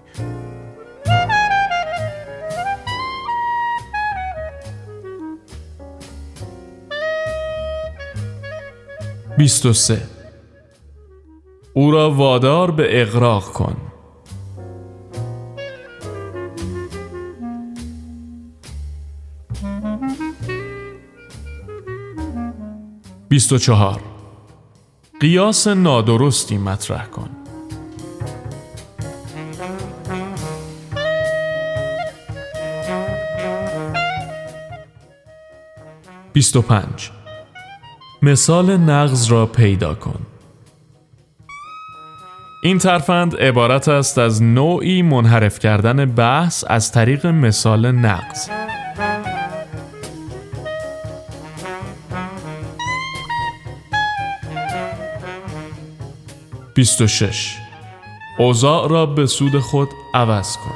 بیست 9.38 9.72
سه. 9.72 10.02
او 11.74 11.90
را 11.90 12.10
وادار 12.10 12.70
به 12.70 13.02
اقراق 13.02 13.44
کن. 13.44 13.89
24 23.30 24.00
قیاس 25.20 25.66
نادرستی 25.66 26.58
مطرح 26.58 27.06
کن. 27.06 27.30
بیست 36.32 36.56
و 36.56 36.62
پنج. 36.62 37.10
مثال 38.22 38.76
نقض 38.76 39.32
را 39.32 39.46
پیدا 39.46 39.94
کن. 39.94 40.20
این 42.62 42.78
ترفند 42.78 43.36
عبارت 43.36 43.88
است 43.88 44.18
از 44.18 44.42
نوعی 44.42 45.02
منحرف 45.02 45.58
کردن 45.58 46.04
بحث 46.04 46.64
از 46.68 46.92
طریق 46.92 47.26
مثال 47.26 47.90
نقض. 47.92 48.69
26 56.80 57.56
اوضاع 58.38 58.88
را 58.88 59.06
به 59.06 59.26
سود 59.26 59.58
خود 59.58 59.88
عوض 60.14 60.56
کن. 60.56 60.74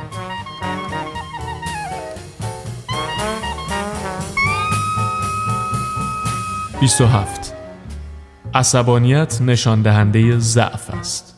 بیست 6.81 7.01
و 7.01 7.07
هفت. 7.07 7.55
عصبانیت 8.55 9.41
نشان 9.41 9.83
دهنده 9.83 10.39
ضعف 10.39 10.91
است. 10.91 11.35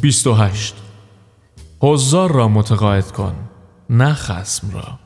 28 0.00 0.74
حضار 1.80 2.32
را 2.32 2.48
متقاعد 2.48 3.12
کن 3.12 3.34
نه 3.90 4.14
خسم 4.14 4.70
را. 4.70 4.99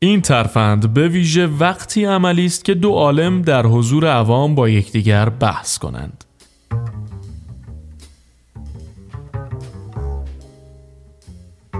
این 0.00 0.20
ترفند 0.20 0.94
به 0.94 1.08
ویژه 1.08 1.46
وقتی 1.46 2.04
عملی 2.04 2.46
است 2.46 2.64
که 2.64 2.74
دو 2.74 2.90
عالم 2.90 3.42
در 3.42 3.66
حضور 3.66 4.06
عوام 4.06 4.54
با 4.54 4.68
یکدیگر 4.68 5.28
بحث 5.28 5.78
کنند. 5.78 6.24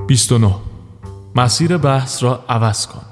29 0.06 0.54
مسیر 1.36 1.76
بحث 1.76 2.22
را 2.22 2.44
عوض 2.48 2.86
کن. 2.86 3.02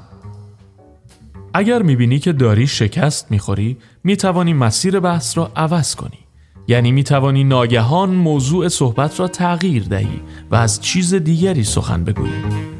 اگر 1.55 1.83
می‌بینی 1.83 2.19
که 2.19 2.33
داری 2.33 2.67
شکست 2.67 3.31
می‌خوری 3.31 3.77
می‌توانی 4.05 4.53
مسیر 4.53 5.01
بحث 5.01 5.39
را 5.39 5.51
عوض 5.57 5.95
کنی. 5.95 6.19
یعنی 6.69 6.93
می‌توانی 6.93 7.45
ناگهان 7.45 8.11
موضوع 8.11 8.69
صحبت 8.69 9.21
را 9.21 9.29
تغییر 9.29 9.83
دهی 9.83 10.21
و 10.51 10.55
از 10.55 10.81
چیز 10.81 11.15
دیگری 11.15 11.65
سخن 11.65 12.05
بگویی. 12.05 12.76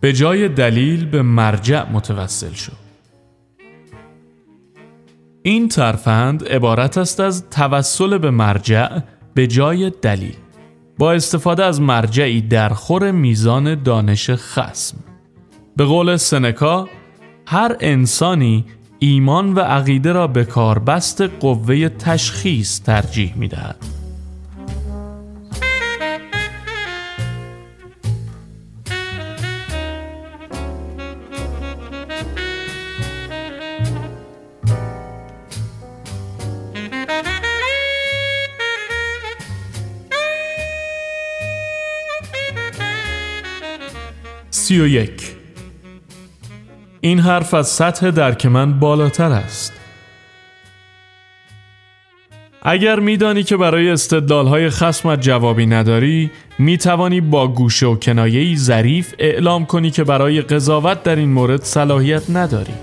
به 0.00 0.12
جای 0.12 0.48
دلیل 0.48 1.06
به 1.06 1.22
مرجع 1.22 1.90
متوسل 1.90 2.52
شو 2.52 2.72
این 5.42 5.68
ترفند 5.68 6.44
عبارت 6.44 6.98
است 6.98 7.20
از 7.20 7.50
توسل 7.50 8.18
به 8.18 8.30
مرجع 8.30 8.98
به 9.34 9.46
جای 9.46 9.92
دلیل 10.02 10.34
با 10.98 11.12
استفاده 11.12 11.64
از 11.64 11.80
مرجعی 11.80 12.40
در 12.40 12.68
خور 12.68 13.10
میزان 13.10 13.82
دانش 13.82 14.30
خسم 14.30 14.96
به 15.76 15.84
قول 15.84 16.16
سنکا 16.16 16.88
هر 17.46 17.76
انسانی 17.80 18.64
ایمان 18.98 19.54
و 19.54 19.60
عقیده 19.60 20.12
را 20.12 20.26
به 20.26 20.44
کاربست 20.44 21.20
قوه 21.20 21.88
تشخیص 21.88 22.80
ترجیح 22.80 23.36
می 23.36 23.48
دهد. 23.48 23.95
سی 44.50 44.80
و 44.80 44.86
یک. 44.86 45.36
این 47.00 47.18
حرف 47.18 47.54
از 47.54 47.68
سطح 47.68 48.10
درک 48.10 48.46
من 48.46 48.80
بالاتر 48.80 49.32
است. 49.32 49.72
اگر 52.62 53.00
میدانی 53.00 53.42
که 53.42 53.56
برای 53.56 53.90
استدلالهای 53.90 54.70
خسمت 54.70 55.20
جوابی 55.20 55.66
نداری 55.66 56.30
می 56.58 56.78
توانی 56.78 57.20
با 57.20 57.48
گوشه 57.48 57.86
و 57.86 57.96
کنایه‌ای 57.96 58.56
ظریف 58.56 59.14
اعلام 59.18 59.66
کنی 59.66 59.90
که 59.90 60.04
برای 60.04 60.40
قضاوت 60.40 61.02
در 61.02 61.16
این 61.16 61.28
مورد 61.28 61.62
صلاحیت 61.62 62.30
نداری. 62.30 62.74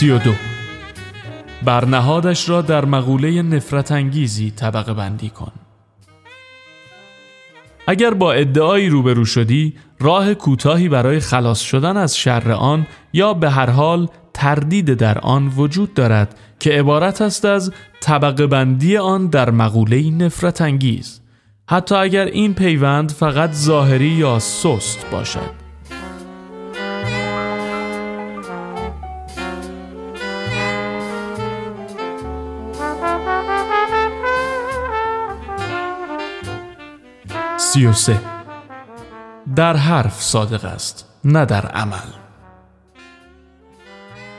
سی 0.00 0.10
و 0.10 0.18
دو. 0.18 0.32
برنهادش 1.64 2.48
را 2.48 2.62
در 2.62 2.84
مقوله 2.84 3.42
نفرت 3.42 3.92
انگیزی 3.92 4.50
طبقه 4.50 4.94
بندی 4.94 5.28
کن. 5.28 5.52
اگر 7.86 8.14
با 8.14 8.32
ادعایی 8.32 8.88
روبرو 8.88 9.24
شدی 9.24 9.74
راه 9.98 10.34
کوتاهی 10.34 10.88
برای 10.88 11.20
خلاص 11.20 11.60
شدن 11.60 11.96
از 11.96 12.16
شر 12.16 12.52
آن 12.52 12.86
یا 13.12 13.34
به 13.34 13.50
هر 13.50 13.70
حال 13.70 14.08
تردید 14.34 14.94
در 14.94 15.18
آن 15.18 15.52
وجود 15.56 15.94
دارد 15.94 16.34
که 16.60 16.70
عبارت 16.70 17.22
است 17.22 17.44
از 17.44 17.72
طبقه 18.00 18.46
بندی 18.46 18.96
آن 18.96 19.26
در 19.26 19.50
مقوله 19.50 20.10
نفرت 20.10 20.60
انگیز 20.60 21.20
حتی 21.68 21.94
اگر 21.94 22.24
این 22.24 22.54
پیوند 22.54 23.10
فقط 23.10 23.52
ظاهری 23.52 24.08
یا 24.08 24.38
سست 24.38 25.06
باشد. 25.12 25.59
سی 37.72 37.86
و 37.86 37.92
سه. 37.92 38.20
در 39.56 39.76
حرف 39.76 40.22
صادق 40.22 40.64
است 40.64 41.08
نه 41.24 41.44
در 41.44 41.66
عمل. 41.66 42.08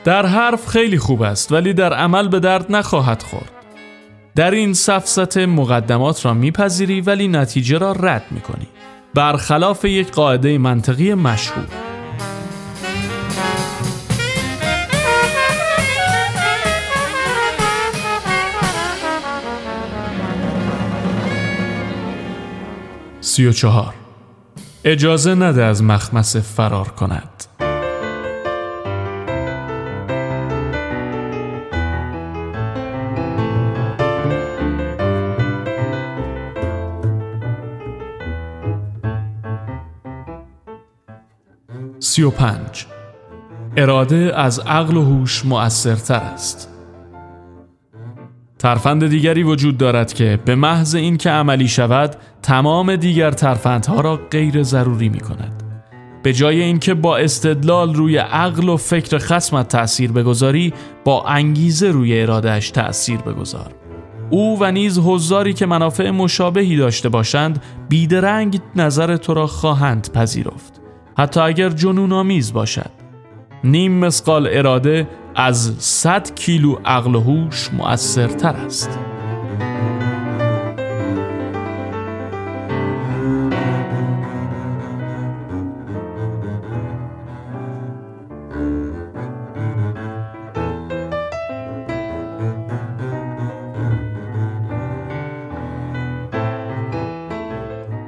در 0.04 0.26
حرف 0.26 0.66
خیلی 0.66 0.98
خوب 0.98 1.22
است 1.22 1.52
ولی 1.52 1.72
در 1.72 1.94
عمل 1.94 2.28
به 2.28 2.40
درد 2.40 2.72
نخواهد 2.72 3.22
خورد. 3.22 3.50
در 4.34 4.50
این 4.50 4.74
سفست 4.74 5.38
مقدمات 5.38 6.26
را 6.26 6.34
میپذیری 6.34 7.00
ولی 7.00 7.28
نتیجه 7.28 7.78
را 7.78 7.92
رد 7.92 8.24
می‌کنی. 8.30 8.68
برخلاف 9.14 9.84
یک 9.84 10.12
قاعده 10.12 10.58
منطقی 10.58 11.14
مشهور. 11.14 11.81
سی 23.32 23.46
و 23.46 23.52
چهار. 23.52 23.94
اجازه 24.84 25.34
نده 25.34 25.64
از 25.64 25.82
مخمسه 25.82 26.40
فرار 26.40 26.88
کند. 26.88 27.44
سی 42.00 42.22
و 42.22 42.30
پنج. 42.30 42.86
اراده 43.76 44.32
از 44.36 44.58
عقل 44.58 44.96
و 44.96 45.04
هوش 45.04 45.44
مؤثرتر 45.44 46.14
است. 46.14 46.71
ترفند 48.62 49.06
دیگری 49.06 49.42
وجود 49.42 49.78
دارد 49.78 50.12
که 50.12 50.38
به 50.44 50.54
محض 50.54 50.94
اینکه 50.94 51.30
عملی 51.30 51.68
شود 51.68 52.16
تمام 52.42 52.96
دیگر 52.96 53.30
ترفندها 53.30 54.00
را 54.00 54.20
غیر 54.30 54.62
ضروری 54.62 55.08
می 55.08 55.20
کند. 55.20 55.62
به 56.22 56.32
جای 56.32 56.62
اینکه 56.62 56.94
با 56.94 57.16
استدلال 57.16 57.94
روی 57.94 58.16
عقل 58.16 58.68
و 58.68 58.76
فکر 58.76 59.18
خسمت 59.18 59.68
تأثیر 59.68 60.12
بگذاری 60.12 60.72
با 61.04 61.24
انگیزه 61.24 61.90
روی 61.90 62.22
ارادهش 62.22 62.70
تأثیر 62.70 63.18
بگذار. 63.18 63.74
او 64.30 64.58
و 64.60 64.70
نیز 64.70 64.98
حضاری 64.98 65.52
که 65.52 65.66
منافع 65.66 66.10
مشابهی 66.10 66.76
داشته 66.76 67.08
باشند 67.08 67.62
بیدرنگ 67.88 68.60
نظر 68.76 69.16
تو 69.16 69.34
را 69.34 69.46
خواهند 69.46 70.12
پذیرفت. 70.12 70.80
حتی 71.18 71.40
اگر 71.40 71.68
جنون 71.68 72.12
آمیز 72.12 72.52
باشد. 72.52 72.90
نیم 73.64 73.92
مسقال 73.92 74.48
اراده 74.50 75.08
از 75.34 75.74
100 75.78 76.34
کیلو 76.34 76.76
عقل 76.84 77.14
هوش 77.14 77.70
مؤثرتر 77.72 78.56
است. 78.56 78.98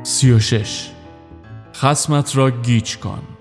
سی 0.03 0.33
و 0.33 0.39
شش 0.39 0.91
خسمت 1.75 2.37
را 2.37 2.51
گیج 2.51 2.97
کن. 2.97 3.34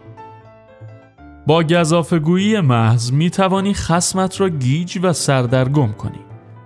با 1.47 1.63
گذافگویی 1.63 2.61
محض 2.61 3.11
می 3.11 3.29
توانی 3.29 3.73
خسمت 3.73 4.41
را 4.41 4.49
گیج 4.49 4.99
و 5.03 5.13
سردرگم 5.13 5.91
کنی. 5.91 6.19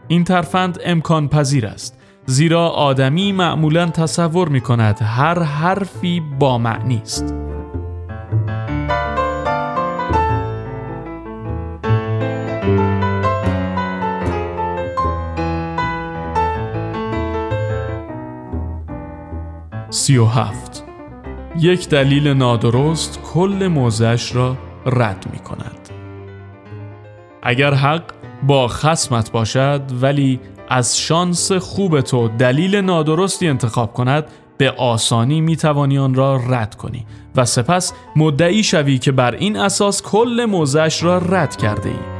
این 0.08 0.24
ترفند 0.24 0.80
امکان 0.86 1.28
پذیر 1.28 1.66
است 1.68 2.00
زیرا 2.26 2.70
آدمی 2.70 3.32
معمولا 3.32 3.86
تصور 3.86 4.50
می 4.50 4.62
کند 4.62 5.00
هر 5.02 5.44
حرفی 5.44 6.22
با 6.40 6.58
معنی 6.58 7.02
است. 7.04 7.34
سی 19.90 20.18
و 20.18 20.26
هفت. 20.26 20.84
یک 21.60 21.90
دلیل 21.90 22.28
نادرست 22.28 23.20
کل 23.34 23.68
موزش 23.68 24.36
را 24.36 24.67
رد 24.88 25.26
می 25.34 25.40
کند 25.40 25.90
اگر 27.44 27.74
حق 27.74 28.04
با 28.44 28.68
خسمت 28.68 29.32
باشد 29.32 29.82
ولی 30.02 30.40
از 30.70 31.00
شانس 31.00 31.52
خوب 31.52 32.02
تو 32.02 32.28
دلیل 32.28 32.76
نادرستی 32.76 33.48
انتخاب 33.48 33.94
کند 33.94 34.26
به 34.58 34.72
آسانی 34.72 35.42
می 35.42 35.56
توانی 35.56 35.98
آن 35.98 36.16
را 36.16 36.42
رد 36.50 36.76
کنی 36.76 37.06
و 37.36 37.46
سپس 37.46 37.94
مدعی 38.16 38.64
شوی 38.64 38.98
که 38.98 39.12
بر 39.12 39.36
این 39.36 39.58
اساس 39.58 40.02
کل 40.02 40.46
موزش 40.50 41.04
را 41.04 41.18
رد 41.18 41.56
کرده 41.56 41.90
ای. 41.90 42.17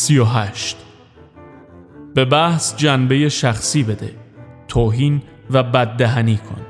38 0.00 0.76
به 2.14 2.24
بحث 2.24 2.76
جنبه 2.76 3.28
شخصی 3.28 3.82
بده 3.82 4.14
توهین 4.68 5.22
و 5.50 5.62
بددهنی 5.62 6.36
کن. 6.36 6.60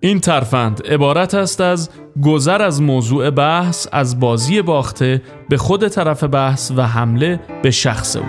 این 0.00 0.20
ترفند 0.20 0.86
عبارت 0.86 1.34
است 1.34 1.60
از 1.60 1.90
گذر 2.22 2.62
از 2.62 2.82
موضوع 2.82 3.30
بحث 3.30 3.86
از 3.92 4.20
بازی 4.20 4.62
باخته 4.62 5.22
به 5.48 5.56
خود 5.56 5.88
طرف 5.88 6.24
بحث 6.24 6.72
و 6.76 6.86
حمله 6.86 7.40
به 7.62 7.70
شخص 7.70 8.16
او. 8.16 8.24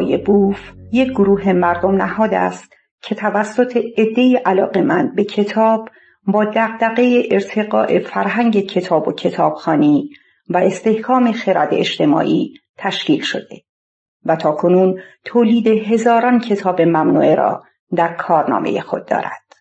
آبای 0.00 0.16
بوف 0.16 0.72
یک 0.92 1.10
گروه 1.10 1.52
مردم 1.52 1.96
نهاد 1.96 2.34
است 2.34 2.72
که 3.02 3.14
توسط 3.14 3.76
عدهای 3.98 4.36
علاقمند 4.36 5.14
به 5.14 5.24
کتاب 5.24 5.88
با 6.26 6.44
دقدقه 6.44 7.22
ارتقاء 7.30 7.98
فرهنگ 7.98 8.66
کتاب 8.66 9.08
و 9.08 9.12
کتابخانی 9.12 10.10
و 10.50 10.56
استحکام 10.56 11.32
خرد 11.32 11.68
اجتماعی 11.72 12.54
تشکیل 12.78 13.22
شده 13.22 13.62
و 14.24 14.36
تا 14.36 14.52
کنون 14.52 15.00
تولید 15.24 15.66
هزاران 15.66 16.40
کتاب 16.40 16.80
ممنوعه 16.80 17.34
را 17.34 17.62
در 17.96 18.12
کارنامه 18.14 18.80
خود 18.80 19.06
دارد. 19.06 19.52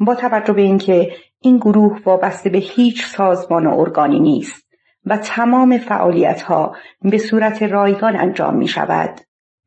با 0.00 0.14
توجه 0.14 0.52
به 0.52 0.62
اینکه 0.62 1.12
این 1.40 1.56
گروه 1.56 2.00
وابسته 2.04 2.50
به 2.50 2.58
هیچ 2.58 3.06
سازمان 3.06 3.66
و 3.66 3.78
ارگانی 3.78 4.20
نیست 4.20 4.68
و 5.06 5.16
تمام 5.16 5.78
فعالیت 5.78 6.42
ها 6.42 6.76
به 7.02 7.18
صورت 7.18 7.62
رایگان 7.62 8.16
انجام 8.16 8.56
می 8.56 8.68
شود 8.68 9.20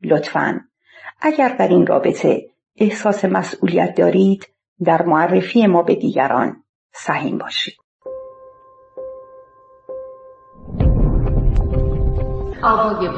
لطفا. 0.04 0.60
اگر 1.20 1.56
در 1.58 1.68
این 1.68 1.86
رابطه 1.86 2.50
احساس 2.76 3.24
مسئولیت 3.24 3.94
دارید 3.94 4.46
در 4.84 5.02
معرفی 5.02 5.66
ما 5.66 5.82
به 5.82 5.94
دیگران 5.94 6.64
سهیم 6.92 7.38
باشید. 7.38 7.74
آوای 12.62 13.08